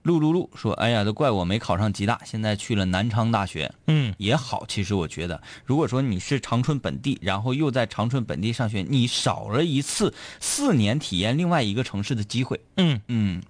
[0.08, 12.60] 陆露露说：“哎呀，都怪我没考上吉大，现在去了南昌大学。”嗯，也好，其实我觉得，如果说你是长春本地，然后又在长春本地上学，你少了一次四年体验另外一个城市的机会。
[12.78, 13.44] 嗯，嗯，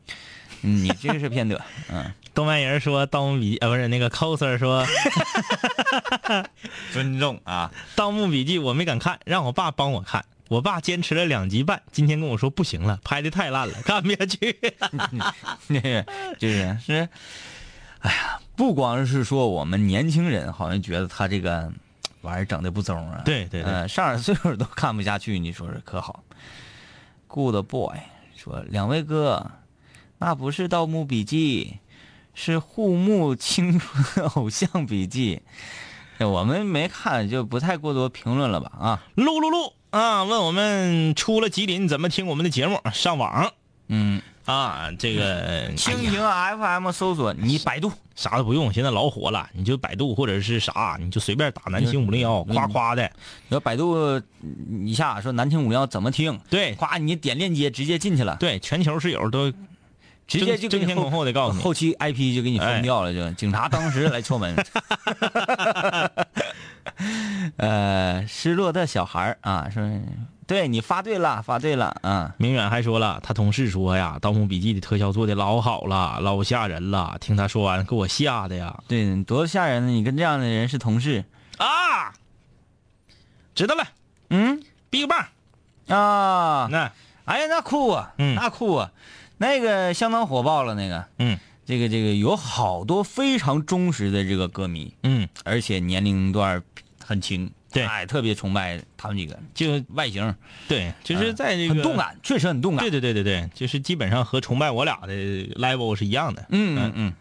[0.63, 4.83] 嗯你这个是偏得， 嗯，东北人说《盗墓笔记》呃，不是那个 coser 说
[6.91, 10.25] 《尊重啊， 盗墓笔记》，我没敢看，让我爸帮我看。
[10.49, 14.57] 我爸坚持了两集半，今天跟我说不行了，拍的太烂了，看不下去。
[16.39, 17.09] 就是是，
[17.99, 21.71] 哎呀，不光是说我们年轻人好像觉得他这个
[22.21, 23.21] 玩意儿整的不中啊。
[23.25, 26.23] 对对对嗯、上点岁数都看不下去，你说是可好
[27.27, 27.97] ？Good boy
[28.35, 29.51] 说，两位哥，
[30.19, 31.75] 那不是《盗墓笔记》，
[32.33, 35.41] 是《护墓青春偶像笔记》。
[36.27, 38.71] 我们没看，就不太过多评论了吧？
[38.79, 40.23] 啊，噜噜噜啊！
[40.23, 42.79] 问我们出了吉林怎么听我们的节目？
[42.93, 43.51] 上网
[43.87, 46.21] 嗯，啊，这个蜻蜓
[46.57, 47.91] FM 搜索，你百度。
[48.15, 53.03] 啥都不用，现在老火了，你就百度或者是啥，你就随便打南青五零幺，嗯夸夸的。
[53.47, 54.19] 你要百度
[54.83, 59.51] 一下说南青五零幺怎么听，对夸你点链接直接进去了，对，全球室友都
[60.25, 64.55] 直接就争先恐后的告诉你后期 IP 就给你封掉了，就警察当时来敲门。
[67.57, 69.83] 呃，失落的小孩儿啊，说
[70.45, 72.33] 对你发对了，发对了啊。
[72.37, 77.17] 明远还说了，他同事说呀，《盗墓笔记》的特效做的老好了，老吓人了。
[77.19, 78.79] 听他说完，给我吓的呀！
[78.87, 79.91] 对，多吓人呢！
[79.91, 81.25] 你跟这样的人是同事，
[81.57, 82.13] 啊，
[83.55, 83.83] 知道了。
[84.29, 85.25] 嗯，Big Bang，
[85.93, 86.91] 啊，那？
[87.25, 88.35] 哎呀，那酷啊，嗯。
[88.35, 88.91] 那酷啊，
[89.37, 91.37] 那个相当火爆了，那个，嗯。
[91.65, 96.63] 这个这个有好多非常忠实的这个歌迷，嗯，而且年龄段
[97.07, 100.35] 很轻，对哎，特别崇拜他们几个，就外形
[100.67, 101.95] 对，就是在这个很动。
[101.95, 102.83] 感，确实很动感。
[102.83, 105.13] 对对对对对，就是基本上和崇拜我俩的
[105.55, 106.45] level 是一样的。
[106.49, 107.13] 嗯嗯嗯，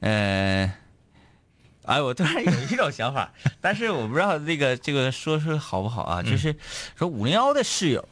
[0.00, 6.22] 呃，哎，我突然有一种想法， 但是我不知道这个这个说是好不好啊？
[6.22, 6.54] 就是
[6.94, 8.06] 说五零幺的室友，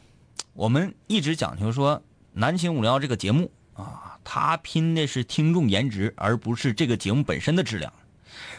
[0.53, 2.01] 我们一直讲求说
[2.33, 7.93] 南秦五零幺这个节目啊，他拼的是听众颜值，而不是这个节目本身的质量。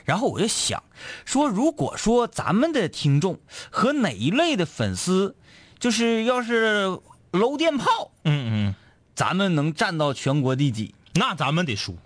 [0.05, 0.83] 然后我就想
[1.25, 3.39] 说，如果说咱们的听众
[3.71, 5.37] 和哪一类的粉丝，
[5.79, 6.99] 就是要是
[7.31, 8.75] 搂电炮，嗯嗯，
[9.15, 10.95] 咱们能占到全国第几？
[11.15, 11.97] 那咱们得输，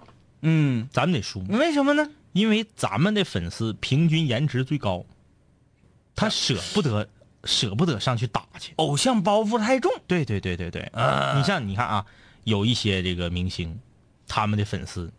[0.42, 2.08] 嗯，咱们得输，为什么呢？
[2.32, 5.04] 因为咱们的粉丝平均颜值最高，
[6.14, 7.08] 他舍不得
[7.42, 8.72] 舍不得上去打去。
[8.76, 9.90] 偶像包袱太重。
[10.06, 10.92] 对对对对对，
[11.36, 12.06] 你像你看啊，
[12.44, 13.80] 有一些这个明星，
[14.28, 15.12] 他们的粉丝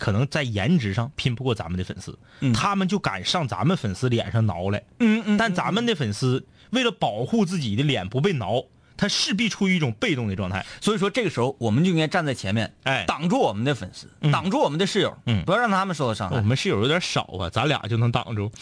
[0.00, 2.18] 可能在颜值上拼不过咱们的粉丝，
[2.54, 4.82] 他们就敢上咱们粉丝脸上挠来。
[4.98, 8.64] 嗯嗯但咱们的粉丝为了保护自己的脸不被挠，
[8.96, 10.64] 他势必处于一种被动的状态。
[10.80, 16.36] 所以说这个时候我们就应该站在前面，哎挡住我们的粉丝，嗯挡住我们的室友，嗯不要让他们受到伤害。
[16.36, 18.50] 我们室友有点少啊，咱俩就能挡住。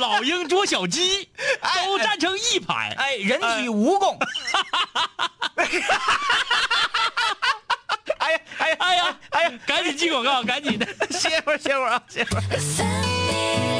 [0.00, 1.28] 老鹰捉小鸡，
[1.84, 2.94] 都站成一排。
[2.98, 4.16] 哎，人体蜈蚣。
[5.54, 5.64] 哎
[8.24, 10.86] 哎呀哎呀哎呀，哎呀，赶紧进广告，赶紧的。
[11.10, 13.73] 歇会儿歇会儿啊，歇会儿。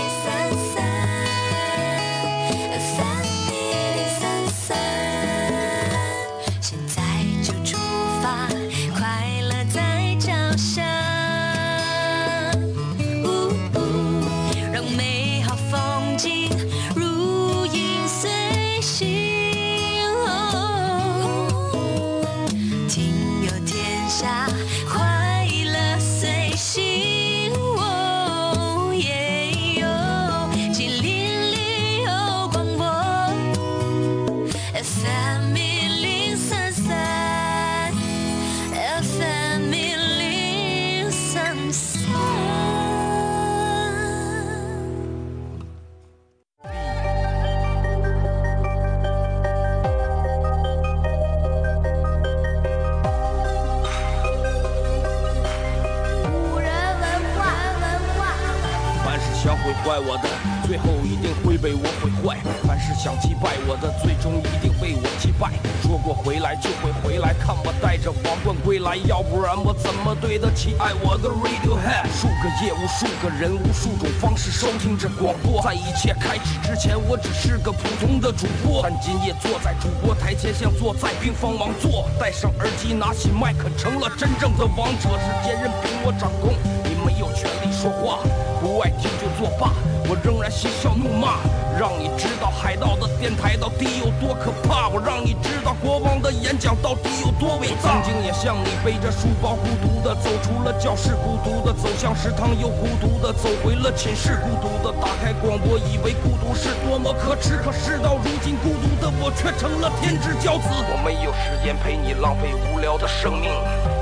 [68.96, 72.06] 要不然我怎么对得起爱我的 Radiohead？
[72.14, 75.60] 数个夜，无数个人，无数种方式收听着广播。
[75.62, 82.08] 在一切开始之前，我只是个普通的主播，但今夜坐在主播台前，像坐在冰封王座。
[82.18, 85.10] 戴上耳机，拿起麦克，成了真正的王者。
[85.18, 86.54] 世界任凭我掌控，
[86.84, 88.18] 你没有权利说话。
[88.60, 89.72] 不爱听就作罢，
[90.08, 91.36] 我仍然嬉笑怒骂，
[91.78, 92.93] 让你知道海盗
[93.24, 97.94] 电台到底有多可怕，我让你知道国王的演讲到底有多伟大。
[97.94, 110.68] 曾经也像你背着书包孤独的走出了教室，孤独的走向食堂，又孤独的走回了寝室，孤独的打开广播，以为孤独是多么可耻，可事到如今，孤独的我却成了天之骄子。
[110.68, 113.50] 我没有时间陪你浪费无聊的生命。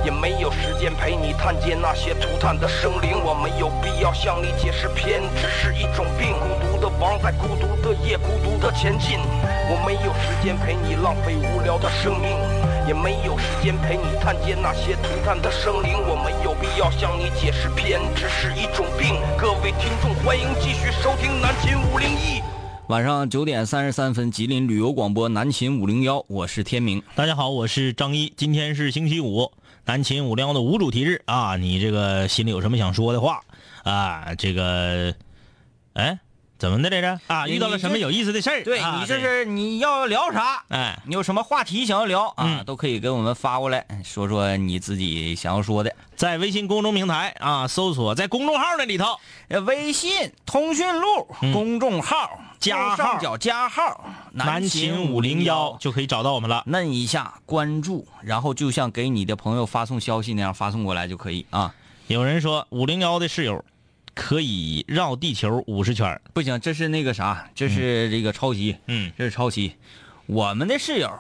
[0.05, 6.35] 也没有时间陪你探见那些涂炭的生灵，我没有必要向你解释偏执是一种病。
[6.43, 9.17] 孤独的王在孤独的夜，孤独的前进。
[9.71, 12.35] 我没有时间陪你浪费无聊的生命，
[12.89, 15.95] 也没有时间陪你探监那些涂炭的生灵。
[15.95, 19.15] 我没有必要向你解释，偏执是一种病。
[19.39, 22.43] 各位听众，欢迎继续收听南秦五零一。
[22.89, 27.01] 晚上九点三十三分，吉林旅游广播南秦五零幺，我是天明。
[27.15, 29.53] 大家好，我是张一，今天是星期五，
[29.85, 31.57] 南秦五零幺的无主题日啊！
[31.57, 33.41] 你这个心里有什么想说的话
[33.85, 34.35] 啊？
[34.35, 35.15] 这个，
[35.95, 36.19] 哎，
[36.63, 37.21] 怎么的来着？
[37.27, 38.63] 啊，遇到了什么有意思的事儿？
[38.63, 40.63] 对啊你这是你要聊啥？
[40.69, 42.45] 哎，你有什么话题想要聊啊？
[42.47, 45.93] 嗯都可以给我们发过来，说说你自己想要说的。
[46.15, 49.07] 在微信公众平台啊，搜索在公众号那里头，
[49.49, 56.63] 呃，微信通讯录、公众号加上角加号南秦五零幺就可以找到我们了。
[56.71, 61.75] 摁一下关注，然后就像给你的朋友发送消息那样发送过来就可以啊。
[62.07, 63.65] 有人说五零幺的室友
[64.15, 69.77] 可以绕地球五十圈儿不行，这是那个啥，这是这个抄袭，嗯这是抄袭。
[70.27, 71.11] 我们的室友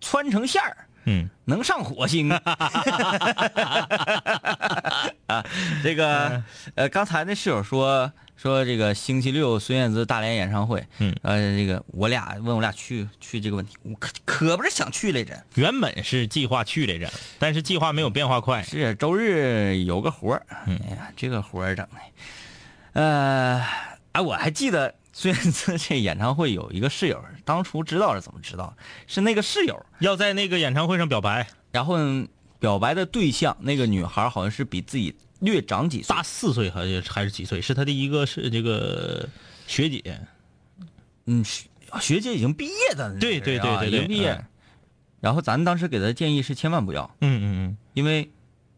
[0.00, 0.76] 穿成线儿。
[1.10, 2.38] 嗯，能上火星啊！
[5.82, 6.42] 这个
[6.74, 18.62] 呃，刚才那室友说说这个星期六孙燕姿大连演唱会，嗯，呃，这个我俩问我俩去去这个问题，我可可不是想去来着，原本是计划去来着，但是计划没有变化快。
[18.62, 20.80] 是周日有个活儿，嗯。
[20.88, 21.98] 哎呀，这个活儿整的，
[22.92, 23.60] 呃，
[24.12, 28.72] 哎，我还记得孙燕姿这演唱会有一个室友，当初知道是怎么知道，
[29.08, 31.96] 是那个室友，要在那个演唱会上表白，然后
[32.60, 37.60] 表白的对象那个女孩好像是比自己略长几岁，大四岁还是还是几岁？
[37.60, 39.28] 是他的一个是这个
[39.66, 40.20] 学姐，
[41.26, 41.66] 嗯，学
[42.00, 44.32] 学姐已经毕业的，对对对啊对对已经毕业。
[44.32, 44.44] 嗯
[45.20, 48.30] 然后咱当时给他的建议是千万不要，嗯嗯嗯，因为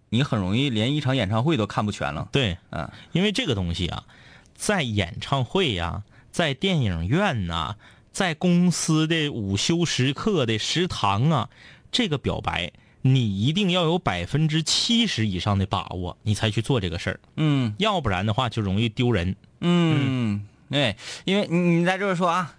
[0.09, 2.31] 你很容易连一场演唱会都看不全了。
[2.33, 4.07] 对，嗯，因为这个东西啊，
[4.55, 7.77] 在演唱会呀、在电影院呐、
[8.11, 11.51] 在公司的午休时刻的食堂啊，
[11.93, 19.35] 这个表白你一定要有百分之七十以上的把握，你才去做这个事儿，嗯要不然的话就容易丢人。
[19.61, 22.57] 嗯，对，因为你你在这儿说啊，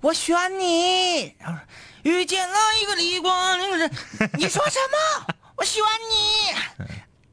[0.00, 1.60] 我选你，然后
[2.02, 3.90] 遇见了一个李光的人，
[4.34, 4.78] 你说什
[5.26, 5.34] 么？
[5.56, 6.86] 我选你，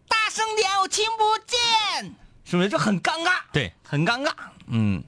[0.08, 2.68] 大声点，我听不见，是不是？
[2.70, 3.32] 就很尴尬。
[3.54, 4.32] 对，很尴尬。
[4.68, 5.02] 嗯，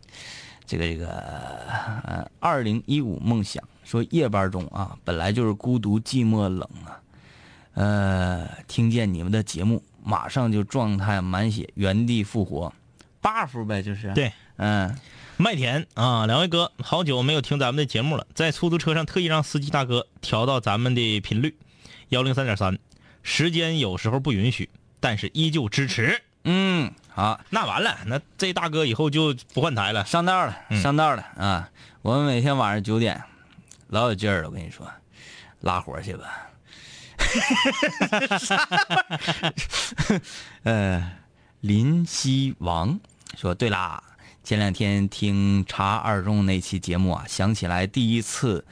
[0.65, 6.97] 这个这个，呃，二零一五梦想说夜班中啊，本来就是孤独寂寞冷啊，
[7.73, 12.73] 呃，听见你们的节目，马上就状态满血，原地复活
[13.21, 14.97] ，buff 呗，就是。，对，嗯，
[15.37, 21.55] 麦田啊，两位哥，好久没有听咱们的节目了，在出租车上特意让司机大哥调到咱们的频率，
[22.09, 22.77] 幺零三点三，
[23.23, 26.21] 时间有时候不允许，但是依旧支持。
[26.43, 30.03] 嗯，好，那完了，那这大哥以后就不换台了。
[30.05, 31.69] 上道了，嗯上道了啊！
[32.01, 33.21] 我们每天晚上九点，
[33.87, 34.89] 老有劲儿了，我跟你说，
[35.61, 36.48] 拉活去吧。
[40.63, 41.11] 呃，
[41.61, 42.99] 林希王
[43.37, 44.01] 说：“对啦，
[44.43, 48.65] 前两天听查二中那期节目啊，想起来第一次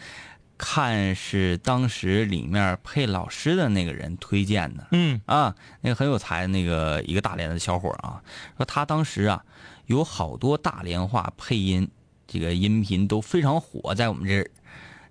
[0.57, 4.87] 看是当时里面配老师的那个人推荐的。
[4.91, 8.21] 嗯啊，那个很有才，那个一个大连的小伙啊，
[8.57, 9.43] 说他当时啊
[9.85, 11.89] 有好多大连话配音，
[12.27, 14.49] 这个音频都非常火，在我们这儿。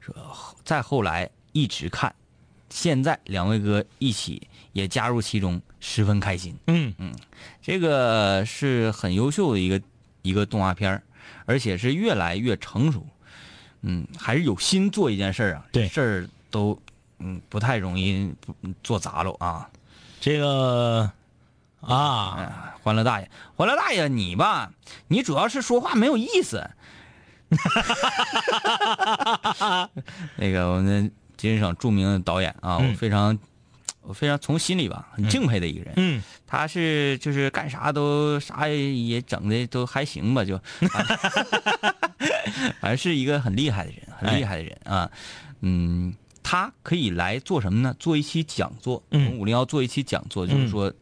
[0.01, 0.15] 说
[0.65, 2.15] 再后来一直看，
[2.77, 6.55] 现在两位哥一起也加入其中，十分开心。
[6.67, 7.15] 嗯嗯
[7.63, 9.81] 这个是很优秀的一个
[10.21, 11.03] 一个动画片儿
[11.47, 13.07] 而且是越来越成熟。
[13.81, 16.79] 嗯，还是有心做一件事儿啊，对事儿都
[17.19, 18.31] 嗯不太容易
[18.83, 19.71] 做砸了啊。
[20.21, 21.11] 这个
[21.81, 24.71] 啊，哎，欢乐大爷，欢乐大爷，你吧，
[25.09, 26.69] 你主要是说话没有意思。
[30.37, 33.39] 那个我们吉林省著名的导演啊，嗯我非常，
[34.03, 35.95] 我非常从心里吧很敬佩的一个人。
[35.97, 40.59] 嗯他是就是干啥都啥也整的都还行吧，就，
[42.81, 45.11] 反正是一个很厉害的人，很厉害的人啊。
[45.61, 47.95] 嗯，他可以来做什么呢？
[47.99, 50.93] 做一期讲座，我嗯们五零幺做一期讲座，就是说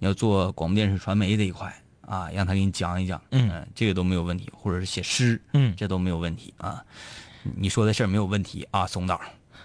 [0.00, 6.82] 你要做广播电视传媒这一块啊，让他给你讲一讲，嗯呃这个都没有问题，或者是写诗，嗯，这都没有问题啊。
[7.56, 9.20] 你说的事儿没有问题啊，松导。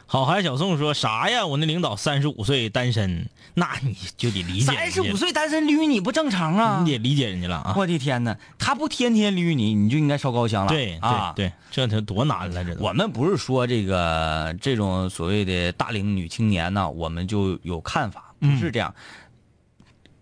[0.07, 1.45] 好孩小宋说啥呀？
[1.45, 6.83] 我那领导三十五岁单身，那你就得理解三十五，岁单身捋你不正常啊！
[6.85, 7.73] 你得理解人家了啊。
[7.75, 10.69] 我的天哪，他不天天捋你，你就应该烧高香了。
[10.69, 18.93] 对啊，对对，这他多难了，这都我们不是说这个这种所谓的大龄女青年呢，我们就有看法，不是这样。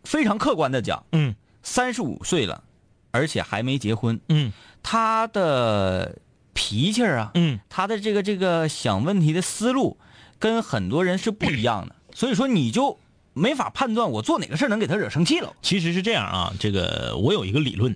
[0.05, 2.63] 非常客观的讲，嗯三十五岁了，
[3.11, 4.51] 而且还没结婚，嗯
[4.81, 6.17] 她的
[6.53, 9.97] 脾气啊，嗯他的这个这个想问题的思路，
[10.39, 12.99] 跟很多人是不一样的， 所以说你就
[13.33, 15.53] 没法判断我做哪个事儿能给他惹生气了。
[15.61, 17.95] 其实是这样啊，这个我有一个理论，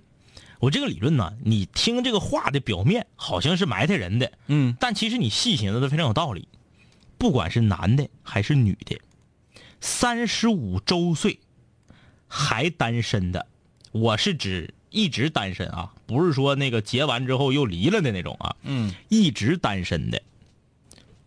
[0.59, 6.47] 我这个理论呢，你听这个话的表面好像是埋汰人的，嗯但其实你细寻思的非常有道理。
[7.19, 8.99] 不管是男的还是女的，
[9.81, 11.39] 三十五周岁
[12.27, 13.47] 还单身的，
[13.91, 20.21] 我是指一直单身啊，不是说那个结完之后又离了的那种啊，嗯，一直单身的，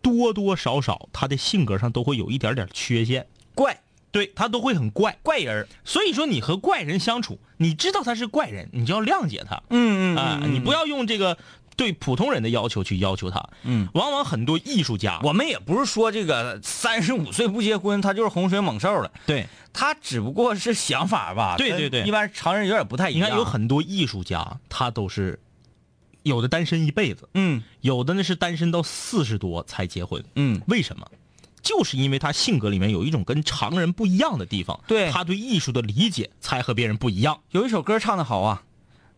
[0.01, 3.81] 多多少少他的性格上都会有一点点缺陷，怪。
[4.13, 5.17] 对他都会很怪。
[5.23, 5.65] 怪人。
[5.85, 9.63] 所以说，你和怪人相处，你知道他是怪人，你就要谅解他。
[9.69, 11.37] 嗯嗯啊、你不要用这个
[11.81, 13.43] 对普通人的要求去要求他。
[13.63, 19.11] 嗯，往往很多艺术家，我们也不是说这个三十五岁不结婚，他就是洪水猛兽了。
[19.25, 23.27] 对，他只不过是想法吧，对对对一般常人有点不太一样。
[23.27, 25.39] 你看有很多艺术家，他都是
[26.21, 30.23] 有的单身一辈子，嗯有的呢是单身到四十多才结婚。
[30.35, 31.07] 嗯，为什么？
[31.63, 37.41] 就是因为他性格里面有一种跟常人不一样的地方，对他对艺术的理解才和别人不一样。
[37.51, 38.63] 有一首歌唱的好啊，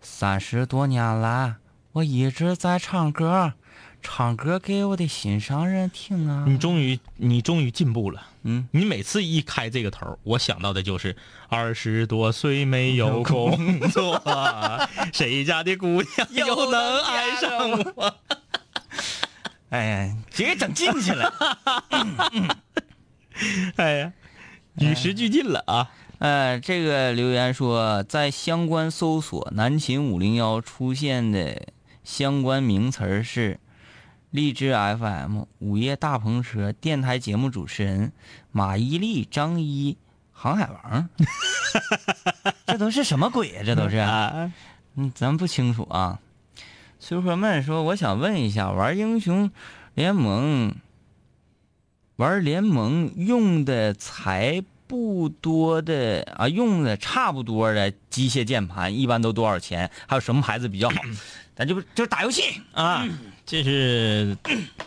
[0.02, 1.56] 三十多年来
[1.94, 3.54] 我一直在唱歌，
[4.02, 6.44] 唱歌给我的心上人听啊。
[6.48, 8.26] 你终于，你终于进步了。
[8.42, 11.16] 嗯，你每次一开这个头，我想到的就是
[11.50, 14.20] 二十多岁没有工作，
[15.14, 18.16] 谁家的姑娘又能爱上我？
[19.70, 21.32] 哎呀，直接整进去了。
[23.78, 24.14] 哎呀，
[24.80, 25.92] 与时俱进了啊！
[26.18, 31.68] 呃，这个留言说，在相关搜索南秦五零幺出现的
[32.04, 33.60] 相关名词是
[34.30, 38.12] 荔枝 FM、午夜大篷车、电台节目主持人
[38.52, 39.98] 马伊琍、张一、
[40.32, 41.10] 航海王，
[42.66, 44.52] 这都是什么鬼呀、这都是，啊，
[44.96, 46.20] 嗯，咱不清楚啊。
[47.00, 49.52] 苏和曼说：“我想问一下，玩英雄
[49.94, 50.76] 联盟，
[52.16, 59.90] 玩联盟用的才不多的啊，用的差不多的机械键盘，一般都多少钱？
[60.06, 61.02] 还有什么牌子比较好？
[61.58, 63.04] 咱就不就是打游戏啊，
[63.44, 64.38] 这是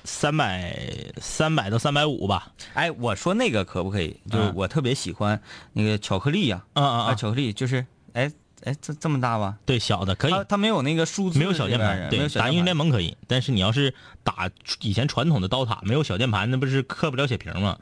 [0.04, 0.88] 三百
[1.20, 2.52] 三百到三百五吧？
[2.74, 4.16] 哎，我说那个可不可以？
[4.30, 5.42] 就我特别喜欢
[5.72, 7.14] 那个巧克力呀、啊啊啊，啊！
[7.16, 8.30] 巧克力就是哎
[8.62, 9.56] 哎这这么大吧？
[9.66, 12.08] 对，小的可以，它它没有那个数字，没有小键盘。
[12.10, 13.92] 对，打英雄联盟可以，但是你要是
[14.22, 14.48] 打
[14.82, 17.76] 以前传统的刀塔，没有小键盘，那不是刻不了血瓶吗？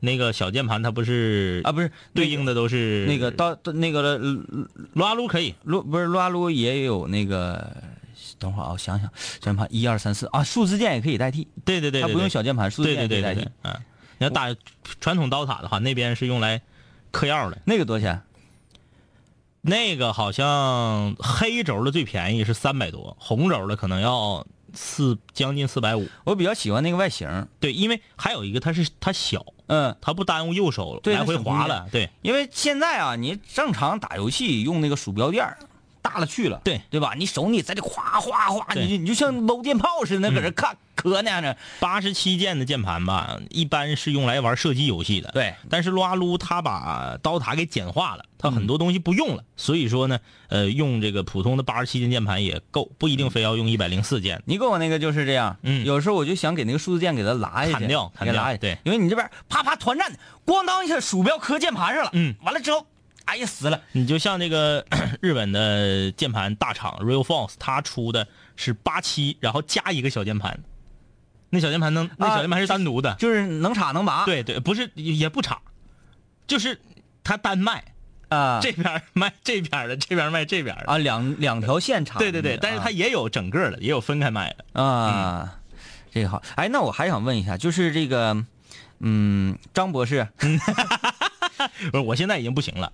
[0.00, 4.18] 那个小键盘它不是啊，不是对应的都是那个刀那个呃
[4.92, 7.76] 撸啊撸可以，撸不是撸啊撸也有那个，
[8.38, 13.48] 等会儿啊，我想想，小键盘一二三四啊，数字键也可以代替，对对对，它不用小键盘，数字键也可以代替。
[13.62, 13.74] 嗯，
[14.18, 14.54] 你要打
[15.00, 16.60] 传统刀塔的话，那边是用来
[17.10, 18.22] 嗑药的，那个多少钱？
[19.62, 24.46] 那个好像黑轴的最便宜是三百多，红轴的可能要
[24.76, 26.06] 四将近四百五。
[26.24, 31.88] 我比较喜欢那个外形，对，因为还有一个它是它小，嗯，它不耽误右手来回滑了。
[31.90, 35.58] 对因为现在啊，你正常打游戏用那个鼠标垫儿
[36.06, 36.80] 大了去了，对。
[36.88, 37.14] 对吧？
[37.16, 45.30] 你手你在这哗哗哗，你就你就像搂电炮似的，那搁这看磕那样的，八十七键的键盘吧，一般是用来玩射击游戏的。
[45.32, 54.42] 对，但是撸啊撸它把刀塔给简化了，它很多东西不用了，所以说呢，呃，用这个普通的八十七键键盘也够，不一定非要用一百零四键。
[54.46, 55.84] 你给我那个就是这样，嗯。
[55.84, 58.78] 有时候我就想给那个数字键给它拉下去，砍掉砍掉给它拉下去，对。
[58.84, 60.10] 因为你这边啪啪团战，
[60.46, 62.86] 咣当一下鼠标磕键盘上了，嗯，完了之后，
[63.26, 64.84] 哎呀死了，你就像那个
[65.20, 70.58] 日本的键盘大厂 Real Force，它出的是八七，然后加一个小键盘，
[71.50, 73.14] 那小键盘能，那小键盘是单独的。
[73.16, 75.60] 就是能插能拔，对对，不是也不插，
[76.46, 76.80] 就是
[77.24, 77.84] 它单卖，
[78.28, 80.84] 啊，这边卖这边的，这边卖这边的。
[80.86, 84.80] 啊两两条线插，对对对，但是它也有整个的，也有分开卖的。
[84.80, 85.58] 啊，
[86.12, 88.44] 这个好，哎，那我还想问一下，就是这个，
[89.00, 90.28] 嗯，张博士，
[91.90, 92.92] 不是，我现在已经不行了。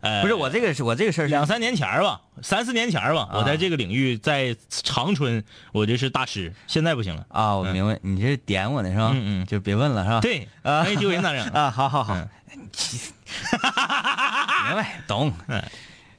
[0.00, 5.42] 呃，不是我这个是我这个事儿两三年前儿吧，三四年前儿吧，我在这个领域在长春，
[5.72, 7.26] 我就是大师，现在不行了。
[7.28, 9.10] 啊，我明白，你这是点我呢是吧？
[9.14, 10.20] 嗯嗯就别问了是吧？
[10.20, 11.44] 对， 啊没丢人咋整？
[11.48, 12.28] 啊，好好好，嗯
[14.68, 15.62] 明白懂嗯。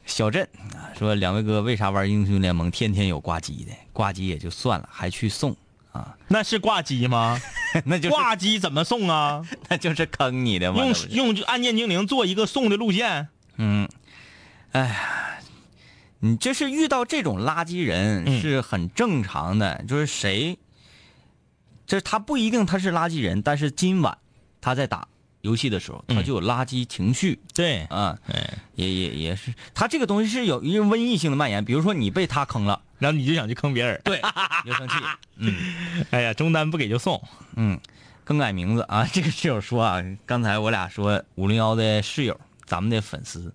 [0.06, 3.72] 小镇啊，说两位哥为啥玩英雄联盟天天有挂机的？
[3.94, 5.56] 挂机也就算了，还去送
[5.92, 7.40] 啊， 那是挂机吗？
[7.86, 9.44] 那就是挂机怎么送啊？
[9.70, 10.80] 那就是坑你的嘛。
[10.84, 13.28] 用用就按键精灵做一个送的路线。
[13.62, 13.88] 嗯，
[14.72, 15.40] 哎呀，
[16.20, 20.58] 你就是遇到这种垃圾人嗯是很正常的，就是谁，
[21.86, 24.18] 就是他不一定他是垃圾人，但是今晚
[24.62, 25.08] 他在打
[25.42, 34.00] 游戏的时候，他嗯就有垃圾情绪对，啊，哎，也也也是，他这个东西是有一个瘟疫性的蔓延，比如说你被他坑了，然后你就想去坑别人。
[34.06, 34.22] 对，
[34.64, 34.96] 你就生气，
[35.36, 35.54] 嗯
[36.12, 37.22] 哎呀，中单不给就送。
[37.56, 37.78] 嗯。
[38.26, 39.10] 更改名字啊！
[39.12, 42.40] 这个室友说啊，刚才我俩说五零幺的室友，
[42.70, 43.54] 咱们的粉丝，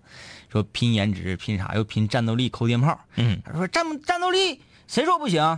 [0.51, 1.73] 说拼颜值拼啥？
[1.73, 2.99] 又拼战斗力扣电炮。
[3.15, 5.57] 嗯，他说战战斗力谁说不行？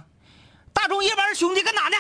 [0.71, 1.97] 大众夜班兄弟搁哪呢？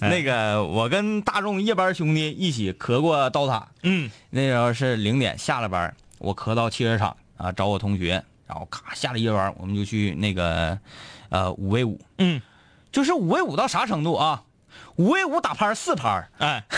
[0.00, 10.78] 那个我跟大众夜班兄弟一起磕过刀塔，嗯，那时候是零点下了班，我磕到汽车厂啊，找我同学，然后咔下了夜班，我们就去那个
[11.28, 12.40] 呃五 v 五，嗯，
[12.90, 14.42] 就是五 v 五到啥程度啊？
[14.96, 16.64] 五 v 五打拍四拍，哎。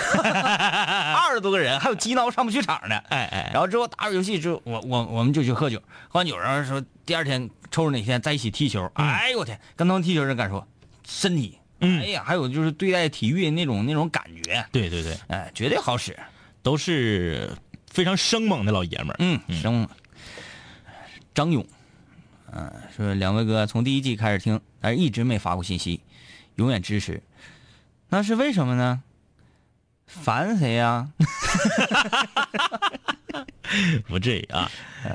[1.17, 10.67] 二十多个人，还有鸡孬上不去场的，哎哎，然后之后打会游戏之后，我我我们就去喝酒，喝完酒然后说第二天抽着哪天在一起踢球，哎呦我天，跟他们踢球人敢说
[11.07, 12.01] 身体，嗯。
[12.01, 16.19] 哎呀，还有就是对待体育那种那种感觉，对对对，哎，绝对好使，
[16.63, 17.51] 都是
[17.91, 19.17] 非常生猛的老爷们儿。
[19.19, 19.89] 嗯，生猛。
[21.35, 21.67] 张勇，
[22.53, 26.01] 嗯、说两位哥从第一季开始听，但是一直没发过信息，
[26.55, 27.23] 永远支持，
[28.17, 29.03] 那是为什么呢？
[30.07, 31.09] 烦谁呀、
[34.09, 34.71] 不至于啊。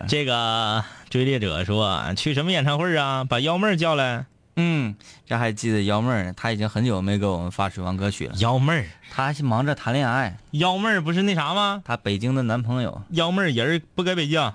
[0.07, 3.23] 这个追猎者说去什么演唱会啊？
[3.23, 4.27] 把幺妹儿叫来。
[4.55, 4.95] 嗯，
[5.25, 11.81] 这还记得幺妹儿呢，她已经很久没给我们发水王歌曲了，幺妹儿，她还是忙着谈恋爱，幺妹儿不是那啥吗？
[11.83, 14.53] 她北京的男朋友，幺妹儿人儿不搁北京，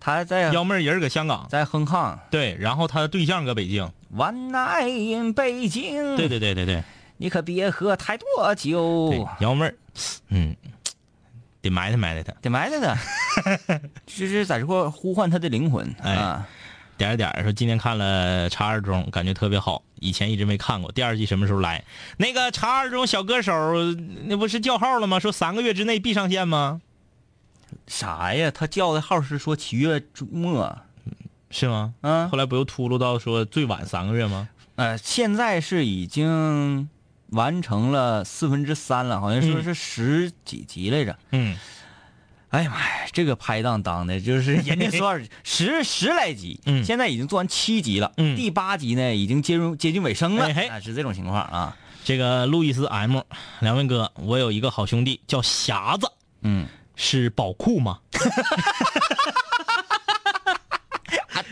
[0.00, 1.46] 她在幺妹儿人儿搁香港。
[1.48, 3.88] 在哼唱对，然后她的对象搁北京。
[4.12, 6.82] One night in 北京，对对对对对
[7.16, 9.74] 你可别喝太多对酒，，幺妹儿，
[10.28, 10.56] 嗯，
[11.60, 12.32] 得埋汰埋汰他。
[12.40, 16.46] 得埋汰他， 就是在这块呼唤他的灵魂哎啊。
[16.98, 20.92] 点儿点儿说今天看了《茶二中》，感觉特别好，以前一直没看过。
[20.92, 21.82] 第二季什么时候来？
[22.16, 23.52] 那个《茶二中》小歌手
[24.24, 25.18] 那不是叫号了吗？
[25.18, 26.80] 说三个月之内必上线吗？
[27.88, 28.50] 啥呀？
[28.52, 30.00] 他叫的号是说七月
[30.30, 30.78] 末，
[31.50, 31.94] 是吗？
[32.02, 34.48] 嗯后来不又秃噜到说最晚三个月吗？
[34.76, 36.88] 呃，现在是已经
[37.32, 39.64] 完成了四分之三了，好像说嗯。
[39.64, 41.18] 是十几集来着。
[41.32, 41.56] 嗯，
[42.50, 46.84] 哎呀妈呀，这个拍档当的就是 人家说十十来集，嗯。
[46.84, 48.36] 现在已经做完七集了，嗯。
[48.36, 51.76] 第八集呢已经接入接近尾声了，哎啊是这种情况啊。
[52.04, 53.20] 这个路易斯 M，
[53.60, 56.10] 两位哥，我有一个好兄弟叫匣子，
[56.40, 56.66] 嗯，
[56.96, 58.00] 是宝库吗？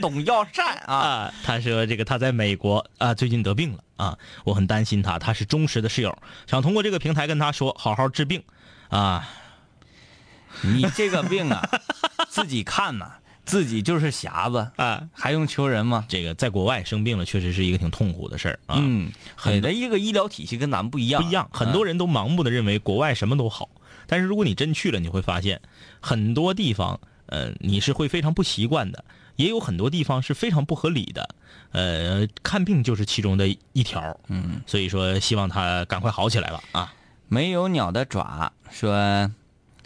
[0.00, 0.94] 还懂药膳啊，
[1.28, 8.42] 啊，他说这个他在美国啊，最近得病了啊，我很担心他，他是忠实的室友，想通过这个平台跟他说好好治病
[8.88, 9.28] 啊。
[10.62, 11.62] 你这个病啊，
[12.28, 13.12] 自己看呐，
[13.44, 16.04] 自己就是匣子啊，还用求人吗？
[16.08, 18.76] 这个在国外生病了，确实是一个挺痛苦的事儿啊。
[18.80, 23.68] 嗯，很很的一个医疗体系跟咱们不一样，不一样，很多人都盲目的认为国外什么都好，
[24.06, 25.60] 但是如果你真去了，你会发现
[26.00, 29.04] 很多地方，呃，你是会非常不习惯的，
[29.40, 31.34] 也有很多地方是非常不合理的，
[31.72, 36.92] 呃，看病就是其中的一条，嗯，所以说希望他赶快好起来吧，啊，
[37.26, 38.92] 没有鸟的爪说，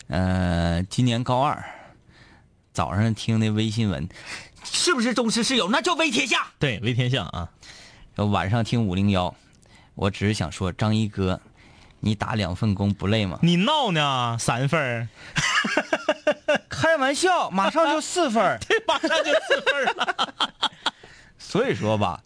[0.09, 1.65] 呃，今年高二，
[2.73, 4.09] 早上听的微新闻，
[4.65, 5.69] 是不是忠实室友？
[5.71, 6.49] 那叫微天下。
[6.59, 7.49] 对，微天下啊，
[8.17, 9.33] 晚上听五零幺，
[9.95, 11.41] 我只是想说，张一哥，
[12.01, 13.39] 你打两份工不累吗？
[13.41, 15.09] 你闹呢，三份儿，
[16.69, 18.43] 开玩笑，马上就四分
[18.87, 20.07] 马上就四分
[21.39, 22.23] 所以说吧，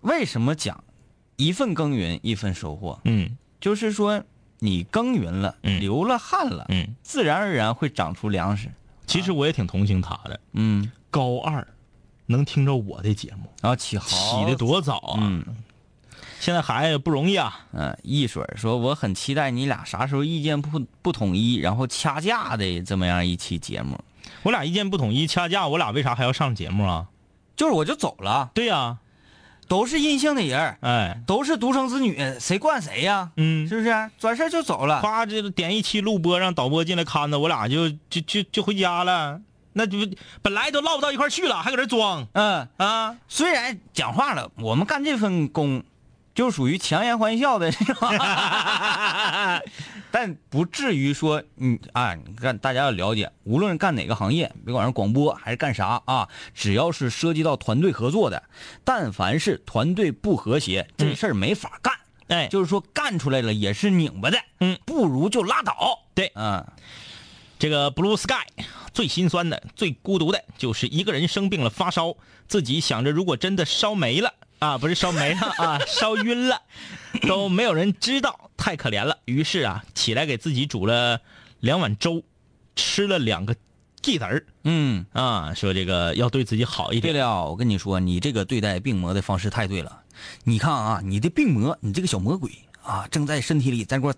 [0.00, 0.82] 为什么讲
[1.36, 3.00] 一份耕耘一份收获？
[3.04, 3.36] 嗯。
[3.60, 4.24] 就是说
[4.60, 5.80] 你耕耘了，嗯。
[5.80, 8.70] 流了汗了，嗯，自然而然会长出粮食。
[9.06, 11.66] 其实我也挺同情他的，嗯，高二
[12.26, 14.06] 能听着我的节目，然后起好。
[14.08, 15.44] 起的多早啊，嗯
[16.40, 24.00] 现在孩子不容易啊，嗯，易水说我很期待你俩啥时候意见不不统一，然后掐架的这么样一期节目。
[24.42, 27.08] 我俩意见不统一，掐架，我俩为啥还要上节目啊？
[27.56, 28.96] 就是我就走了，对呀、
[29.68, 33.32] 都是阴性的人，哎，都是独生子女，谁惯谁呀？
[33.36, 34.10] 嗯，是不是？
[34.18, 35.02] 转身就走了。
[35.02, 39.42] 夸这点一期录播，让导播进来看着，我俩就就就就回家了。
[39.74, 39.98] 那就
[40.40, 43.16] 本来都唠不到一块去了，还搁这装嗯，啊？
[43.28, 45.84] 虽然讲话了，我们干这份工，
[46.34, 49.60] 就属于强颜欢笑的，是吧？
[50.10, 58.42] 但不至于说，你啊，你看大家要了解，无论干哪个行业，别管是广播还是干啥啊，只要是涉及到团队合作的，
[58.84, 61.94] 但凡是团队不和谐，这事儿没法干。
[62.28, 65.98] 哎，就是说干出来了也是拧巴的，嗯，不如就拉倒。
[66.14, 66.64] 对嗯，
[67.58, 68.46] 这个 Blue Sky
[68.92, 72.14] 最心酸的、最孤独的，就是一个人生病了发烧，
[72.46, 76.62] 自己想着如果真的烧没了啊，不是烧没了啊，烧晕了，
[77.26, 79.18] 都没有人知道，太可怜了。
[79.24, 81.20] 于是啊，起来给自己煮了
[81.60, 82.22] 两碗粥，
[82.76, 83.56] 吃了两个
[84.02, 87.14] 鸡子儿嗯，啊，说这个要对自己好一点。
[87.14, 90.02] 对了，我跟你说，你这个对待病魔的方式太对了。
[90.44, 92.50] 你看啊，你的病魔，你这个小魔鬼
[92.82, 94.14] 啊，正在身体里在那块儿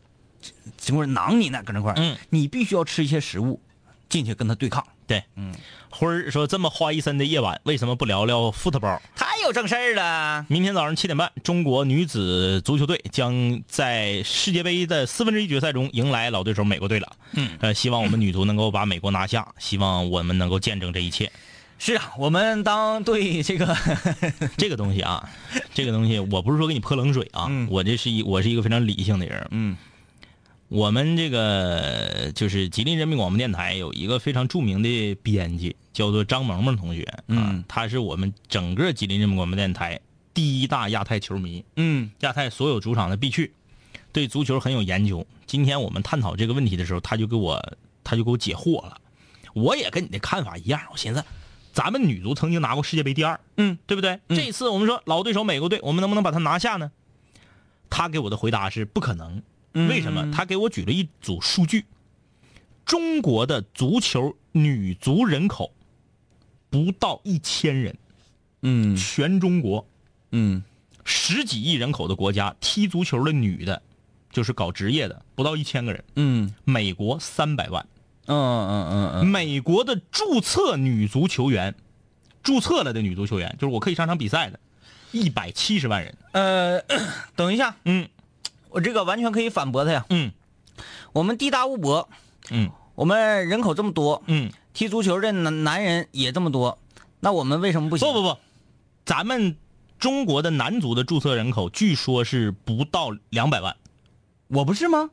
[0.77, 3.61] 这块囊你呢，搁那块儿，嗯，你必须要吃一些食物
[4.09, 4.85] 进去跟他对抗。
[5.07, 5.55] 对，嗯，
[5.93, 8.99] 辉儿说这么花一身的夜晚，为什么不聊聊 football？
[9.15, 10.47] 太有正事儿了。
[10.49, 17.13] 明天早上七点半，中国女子足球队将在世界杯的四分之一决赛中迎来老对手美国队了。
[17.33, 21.31] 嗯，呃，希望我们女足能够把美国拿下，希望我们能够见证这一切。
[21.79, 23.77] 是啊，我们当对这个
[24.57, 25.29] 这个东西啊，
[25.75, 29.47] 这个东西，我不是说给你泼冷水啊，嗯我这是一我是一个非常理性的人。
[29.51, 29.77] 嗯
[30.73, 40.01] 我们这个就是吉林人民广播电台有一个非常著名的编辑，叫做张萌萌同学啊，嗯他是我们整个吉林人民广播电台
[40.33, 43.53] 第一大亚太球迷，嗯亚太所有主场的必去，
[44.13, 45.27] 对足球很有研究。
[45.47, 47.63] 今天我们探讨这个问题的时候，他就给我
[48.03, 48.97] 他就给我解惑了。
[49.53, 51.23] 我也跟你的看法一样，我寻思，
[51.75, 54.19] 咱们女足曾经拿过世界杯第二，嗯，对不对？
[54.31, 56.91] 这次我们说老对手美国队，我们能不能把它拿下呢？
[57.91, 59.43] 他给我的回答是不可能。
[59.75, 59.89] 嗯。
[59.89, 60.31] 为什么？
[60.33, 61.87] 他给我举了一组数据，
[62.85, 65.73] 中国的足球女足人口
[66.71, 67.97] 不到一千人，
[68.63, 68.97] 嗯。
[68.97, 69.87] 全中国
[70.31, 70.63] 嗯。
[71.05, 73.83] 十几亿人口的国家，踢足球的女的，
[74.31, 76.05] 就是搞职业的，不到一千个人。
[76.15, 76.55] 嗯。
[76.65, 77.87] 美国三百万，
[78.27, 79.27] 嗯嗯嗯嗯。
[79.27, 81.75] 美国的注册女足球员，
[82.45, 84.61] 注册了的女足球员，就是我可以上场比赛的，
[85.11, 86.17] 一百七十万人。
[86.31, 86.81] 呃，
[87.35, 88.09] 等一下，嗯
[88.73, 90.05] 我这个完全可以反驳他呀。
[90.11, 90.33] 嗯
[91.13, 92.09] 我们地大物博，
[92.51, 96.79] 嗯我们人口这么多，嗯，踢足球的男男人也这么多，
[97.21, 98.07] 那我们为什么不行？
[98.09, 98.39] 不不不，
[99.05, 99.57] 咱们
[99.99, 103.77] 中国的男足的注册人口据说是不到两百万。
[104.49, 105.11] 我不是吗？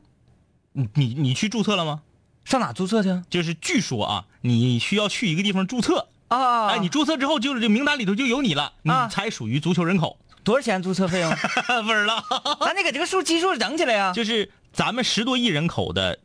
[0.72, 2.02] 你你你去注册了吗？
[2.44, 3.22] 上哪注册去？
[3.28, 6.08] 就是据说啊，你需要去一个地方注册。
[6.28, 10.18] 啊，哎，你注册之后，就是这名单里头就有你了，你啊才属于足球人口。
[10.44, 11.30] 多少钱注册费用？
[11.84, 12.24] 不知道，
[12.60, 14.12] 咱得给这个数基数整起来呀。
[14.12, 16.18] 就是咱们十多亿人口的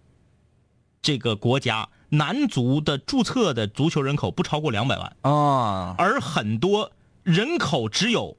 [1.01, 6.91] 这个国家，男足的注册的足球人口不超过两百万，哦，而很多
[7.23, 8.37] 人口只有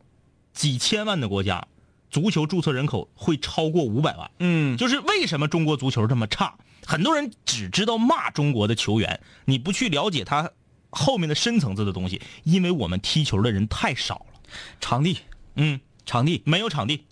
[0.52, 1.66] 几千万的国家，
[2.10, 4.30] 足球注册人口会超过五百万。
[4.38, 6.54] 嗯，就是为什么中国足球这么差？
[6.86, 10.50] 很多人只知道骂中国的球员，你不去了解他
[10.90, 14.40] 后面的深层次的东西，因为我们踢球的人太少了。
[14.80, 15.18] 场地，
[15.56, 17.04] 嗯，场地，没有场地。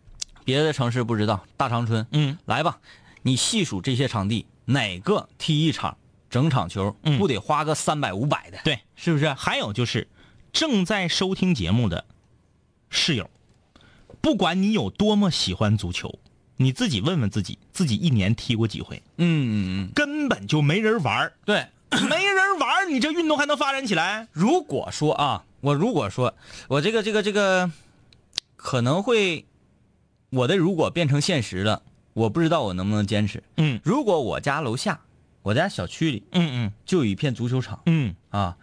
[0.45, 2.79] 别的城市不知道，大长春，嗯，来吧，
[3.23, 5.97] 你细数这些场地，哪个踢一场
[6.29, 8.59] 整场球嗯不得花个三百五百的？
[8.63, 9.33] 对，是不是？
[9.33, 10.07] 还有就是，
[10.53, 12.05] 正在收听节目的
[12.91, 13.31] 室友，
[14.21, 16.19] 不管你有多么喜欢足球，
[16.59, 19.03] 你自己问问自己，自己一年踢过几回？
[19.17, 19.53] 嗯嗯
[19.89, 21.67] 嗯，根本就没人玩儿对。
[22.11, 24.27] 没人玩儿你这运动还能发展起来？
[24.33, 26.35] 如果说啊，我如果说
[26.67, 27.71] 我这个这个这个
[28.65, 29.45] 可能会，
[30.31, 31.83] 我的如果变成现实了，
[32.15, 33.43] 我不知道我能不能坚持。
[33.59, 33.79] 嗯。
[33.85, 35.03] 如果我家楼下，
[35.43, 36.73] 我家小区里嗯嗯。
[36.87, 38.15] 就有一片足球场嗯。
[38.31, 38.57] 嗯，啊，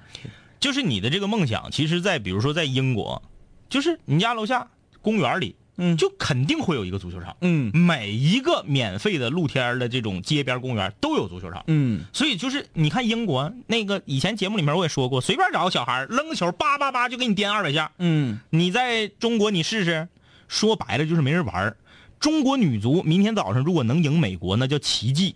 [0.60, 3.22] 就是你的这个梦想，其实，在比如说在英国，
[3.70, 4.72] 就是你家楼下
[5.04, 7.36] 公园里，嗯就肯定会有一个足球场。
[7.42, 11.64] 嗯每一个免费的露天的这种街边公园都有足球场。
[11.68, 17.92] 嗯所以就是你看英国那个以前节目里面我也说过，随便找个小孩扔个球，叭叭叭就给你颠二百下。
[17.98, 20.08] 嗯你在中国你试试，
[20.48, 21.78] 说白了就是没人玩儿
[22.20, 25.36] 中国女足明天早上如果能赢美国，那叫奇迹。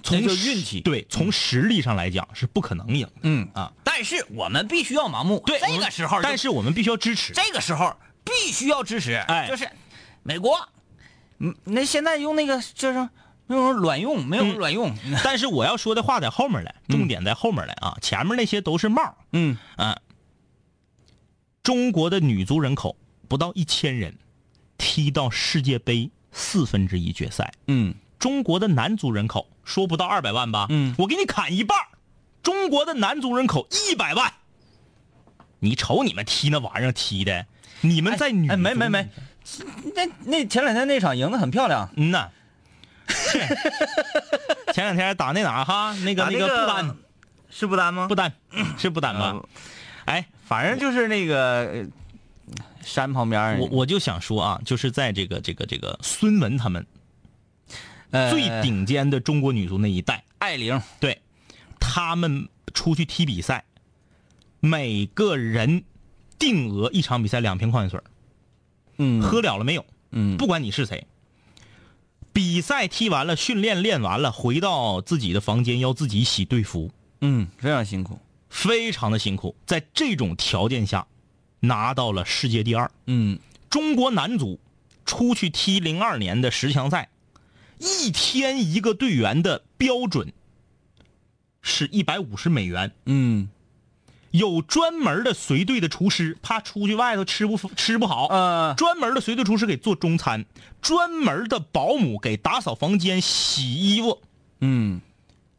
[0.00, 0.28] 从运
[0.62, 3.72] 气对，从实力上来讲是不可能赢的嗯啊。
[3.82, 7.32] 但是我们必须要盲目，对，这个时候，但是我们必须要支持。
[7.32, 7.92] 这个时候
[8.28, 9.68] 必须要支持，哎就是
[10.22, 10.58] 美国，
[11.38, 13.08] 嗯，那现在用那个就是
[13.46, 19.98] 那种卵用，没有嗯卵用， 但是我要说的话在后面来，重点在后面来啊，前面那些都是帽嗯啊。
[21.62, 22.96] 中国的女足人口
[23.28, 24.16] 不到一千人，
[24.78, 27.52] 踢到世界杯四分之一决赛。
[27.66, 30.66] 嗯中国的男足人口说不到二百万吧？
[30.70, 31.78] 嗯我给你砍一半
[32.42, 34.32] 中国的男足人口一百万。
[35.60, 37.46] 你瞅你们踢那玩意儿踢的，
[37.80, 39.08] 你们在女哎，没没没，
[39.94, 42.28] 那那前两天那场赢得很漂亮，嗯呐，
[44.72, 46.96] 前两天打那哪儿哈，那个那个打那个不丹。
[47.50, 48.06] 是不丹吗？
[48.08, 48.30] 不丹
[48.76, 49.32] 是不丹吧？
[49.34, 49.42] 嗯。
[50.04, 51.86] 哎，反正就是那个呃
[52.82, 56.86] 山旁边，我我就想说啊，就是在这个这个这个孙文他们
[58.10, 61.20] 呃最顶尖的中国女足那一代，艾玲，对，
[61.80, 63.64] 他们出去踢比赛，
[64.60, 65.84] 每个人
[66.38, 68.00] 定额一场比赛两瓶矿泉水，
[68.98, 69.20] 嗯。
[69.22, 69.84] 喝了了没有？
[70.12, 70.36] 嗯。
[70.36, 71.06] 不管你是谁，
[72.32, 78.18] 比赛踢完了，训练练完了，回到自己的房间要自己洗队服，嗯非常辛苦，
[78.48, 79.56] 非常的辛苦。
[79.66, 81.06] 在这种条件下，
[81.60, 83.38] 拿到了世界第二，嗯。
[83.68, 84.58] 中国男足
[85.04, 87.10] 出去踢零二年的十强赛，
[87.78, 90.32] 一天一个队员的标准
[91.60, 92.92] 是一百五十美元。
[93.04, 93.50] 嗯
[94.30, 100.44] 有专门的随队的厨师，怕出去外头吃不吃不好，呃专门的随队厨师给做中餐，
[100.82, 104.20] 专门的保姆给打扫房间、洗衣服，
[104.60, 105.00] 嗯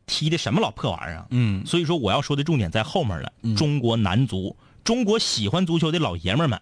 [0.06, 1.28] 踢的什么老破玩意儿啊？
[1.30, 3.32] 嗯所以说我要说的重点在后面了。
[3.56, 6.60] 中国男足，中国喜欢足球的老爷们儿们，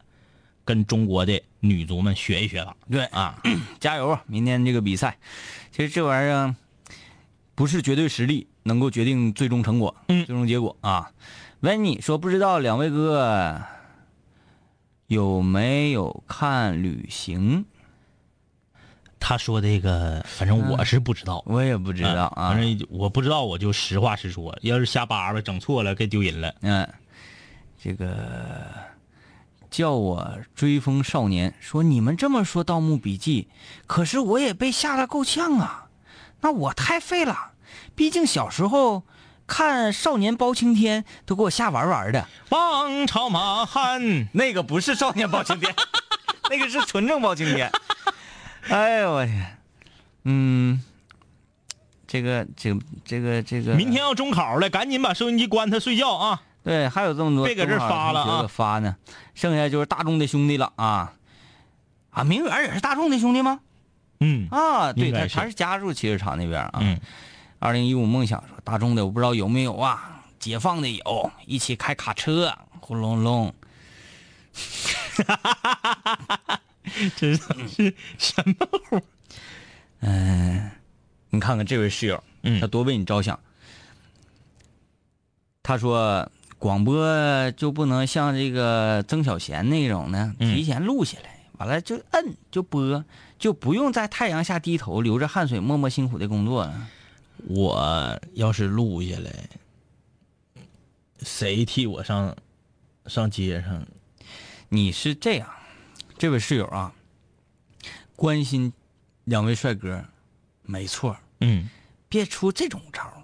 [0.65, 2.75] 跟中国的女足们学一学吧。
[2.91, 3.41] 对啊，
[3.79, 4.09] 加油！
[4.09, 4.23] 啊！
[4.27, 5.17] 明天这个比赛，
[5.71, 6.55] 其实这玩意儿
[7.55, 11.09] 不是绝对实力能够决定最终成果，嗯最终结果啊。
[11.61, 13.61] 问你说不知道两位哥
[15.07, 17.65] 有没有看旅行？
[19.19, 21.43] 他说这个，反正我是不知道。
[21.47, 22.49] 我也不知道啊。
[22.49, 24.55] 反正我不知道，我就实话实说。
[24.61, 26.53] 要是瞎叭叭整错了，该丢人了。
[26.61, 26.87] 嗯，
[27.81, 28.71] 这个
[29.71, 33.47] 叫我追风少年说你们这么说《盗墓笔记》，
[33.87, 35.87] 可是我也被吓得够呛啊！
[36.41, 37.53] 那我太废了，
[37.95, 39.03] 毕竟小时候
[39.47, 42.27] 看《少年包青天》都给我吓玩玩的。
[42.49, 45.73] 王朝马汉， 那个不是少年包青天，
[46.51, 47.71] 那个是纯正包青天。
[48.69, 49.57] 哎呦我天，
[50.25, 50.83] 嗯，
[52.05, 56.41] 这个这个这个这个，明天要中考了，赶紧把收音机关它睡觉啊！
[56.63, 58.97] 对，还有这么多别搁这儿发了啊发呢，
[59.33, 61.13] 剩下就是大众的兄弟了啊
[62.09, 63.61] 啊，明远也是大众的兄弟吗？
[64.19, 66.79] 嗯啊，对，他他是加入汽车厂那边啊。
[66.81, 66.99] 嗯，
[67.59, 73.53] 二零一五梦想说大众的我不知道有没有啊，解放的有，一起开卡车，轰隆隆。
[77.15, 78.53] 这是什么
[78.89, 79.01] 活？
[80.01, 80.71] 嗯，
[81.29, 83.39] 你看看这位室友，嗯他多为你着想。
[85.63, 93.03] 他说广播就不能像这个曾小贤那种呢，嗯提前录下来，完了就摁就播，
[93.37, 96.87] 就不用在太阳下低头，流着汗水默默辛苦的工作了。
[97.47, 99.49] 我要是录下来，
[101.21, 102.35] 谁替我上
[103.05, 103.85] 上街上？
[104.69, 105.49] 你是这样，
[106.17, 106.93] 这位室友啊，
[108.15, 108.73] 关心
[109.23, 110.03] 两位帅哥，
[110.63, 111.69] 没错，嗯，
[112.09, 113.23] 别出这种招儿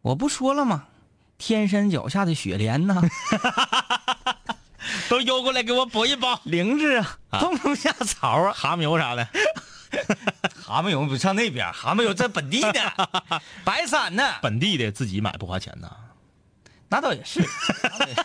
[0.00, 0.88] 我不说了吗？
[1.38, 3.02] 天山脚下的雪莲呐。
[5.08, 9.28] 都邮过来给我补一包灵芝啊，冬虫夏草啊，蛤蟆油啥的。
[10.54, 13.10] 蛤蟆油不上那边，蛤蟆油在本地的，
[13.64, 15.90] 白山呢，本地的自己买不花钱呐。
[16.88, 17.40] 那倒也是。
[17.82, 18.22] 那倒也是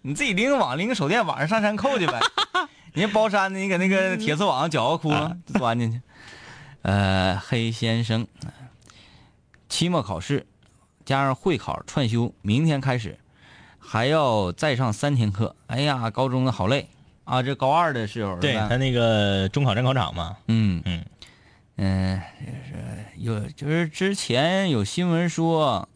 [0.00, 2.20] 你自己拎个网，拎个手电，晚上上山扣去呗。
[2.94, 6.00] 人家包山的，你搁那个铁丝网绞个窟窿钻进去。
[6.82, 8.26] 呃，黑先生，
[9.68, 10.46] 期末考试
[11.04, 13.18] 加上会考串休，明天开始
[13.78, 15.54] 还要再上三天课。
[15.66, 16.88] 哎呀，高中的好累
[17.28, 17.42] 啊！
[17.42, 20.82] 这高二的时候对他那个中考站考场嘛，嗯。
[20.86, 21.04] 嗯。
[21.76, 25.88] 嗯，就是有就是之前有新闻说，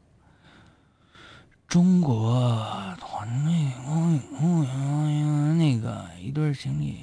[1.67, 3.53] 中国团队
[3.85, 6.95] 公公园那个一对情侣，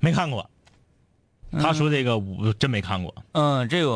[0.00, 0.48] 没看过。
[1.60, 3.14] 他说这个我真没看过。
[3.32, 3.90] 嗯，这个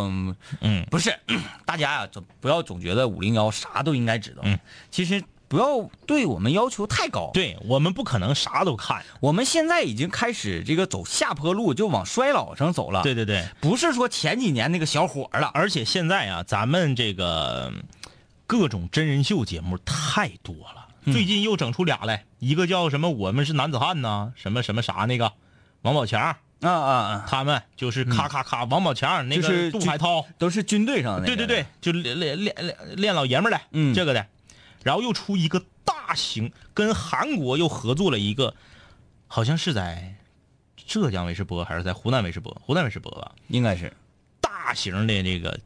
[0.60, 0.84] 嗯。
[0.90, 1.18] 不是
[1.64, 4.58] 大家呀，总不要总觉得五零幺啥都应该知道，嗯，
[4.90, 9.04] 其实不要对我们要求太高，对我们不可能啥都看。
[9.20, 17.72] 我们现在已经开始这个走下坡路，就往衰老上走了，对，对对，不是说前几年那个小伙儿了，而且现在啊，咱们这个
[18.46, 20.86] 各种真人秀节目太多了。
[21.12, 25.32] 最近又整出俩来，一个叫什么“我们是男子汉”呐，什么什么啥那个，
[25.82, 26.36] 王宝强。
[26.62, 33.94] 啊啊啊，他们就是咔咔咔，王宝强那是个杜海涛，都是军队上的，对对对，就练练练练练老爷们儿的，嗯。
[33.94, 34.26] 这个的，
[34.86, 38.54] 然后又出一个大型，跟韩国又合作了一个，
[39.26, 40.14] 好像是在
[40.76, 42.56] 浙江卫视播还是在湖南卫视播？
[42.64, 43.92] 湖南卫视播吧，应该是。
[44.40, 45.58] 大型的这个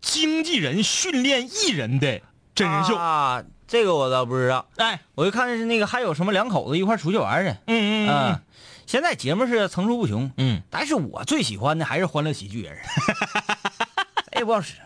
[0.00, 2.22] 经纪人训练艺人的
[2.54, 8.40] 真人秀，啊，这个我倒不知道，哎，我就看是那个还有什么两口子一块出去玩儿去，嗯嗯嗯，
[8.86, 12.78] 现在节目是层出不穷，嗯，但是我最喜欢的还是欢乐喜剧人，
[14.32, 14.76] 哎，不好使，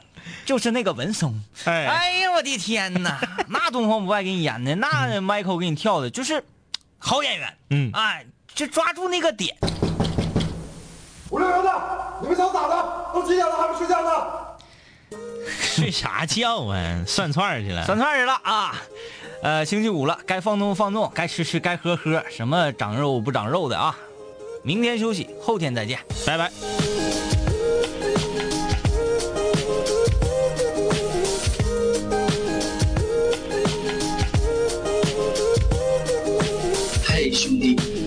[0.45, 3.19] 就是那个文松，哎哎呀，我的天哪，
[3.49, 6.45] 那东方不败给你演的，那 Michael 给你跳的，就是
[6.99, 8.25] 好演员，嗯哎，
[8.55, 9.57] 就抓住那个点，
[11.31, 11.71] 五六零的，
[12.23, 13.11] 你们想咋的？
[13.15, 14.11] 都几点了还不睡觉呢？
[15.61, 17.05] 睡啥觉啊？
[17.07, 18.75] 涮串儿去了，涮串儿去了啊。
[19.43, 23.97] 呃，星期五了，该放纵放纵，该吃吃，该喝喝，什么长肉不长肉的啊？
[24.63, 26.01] 明天休息，后天再见。
[26.27, 26.51] 拜拜。
[37.39, 37.76] 嘿，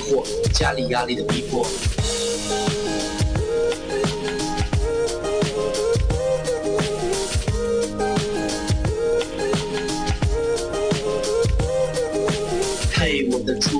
[0.00, 1.66] 惑，家里压力的逼迫。
[12.92, 13.79] 嘿，我的初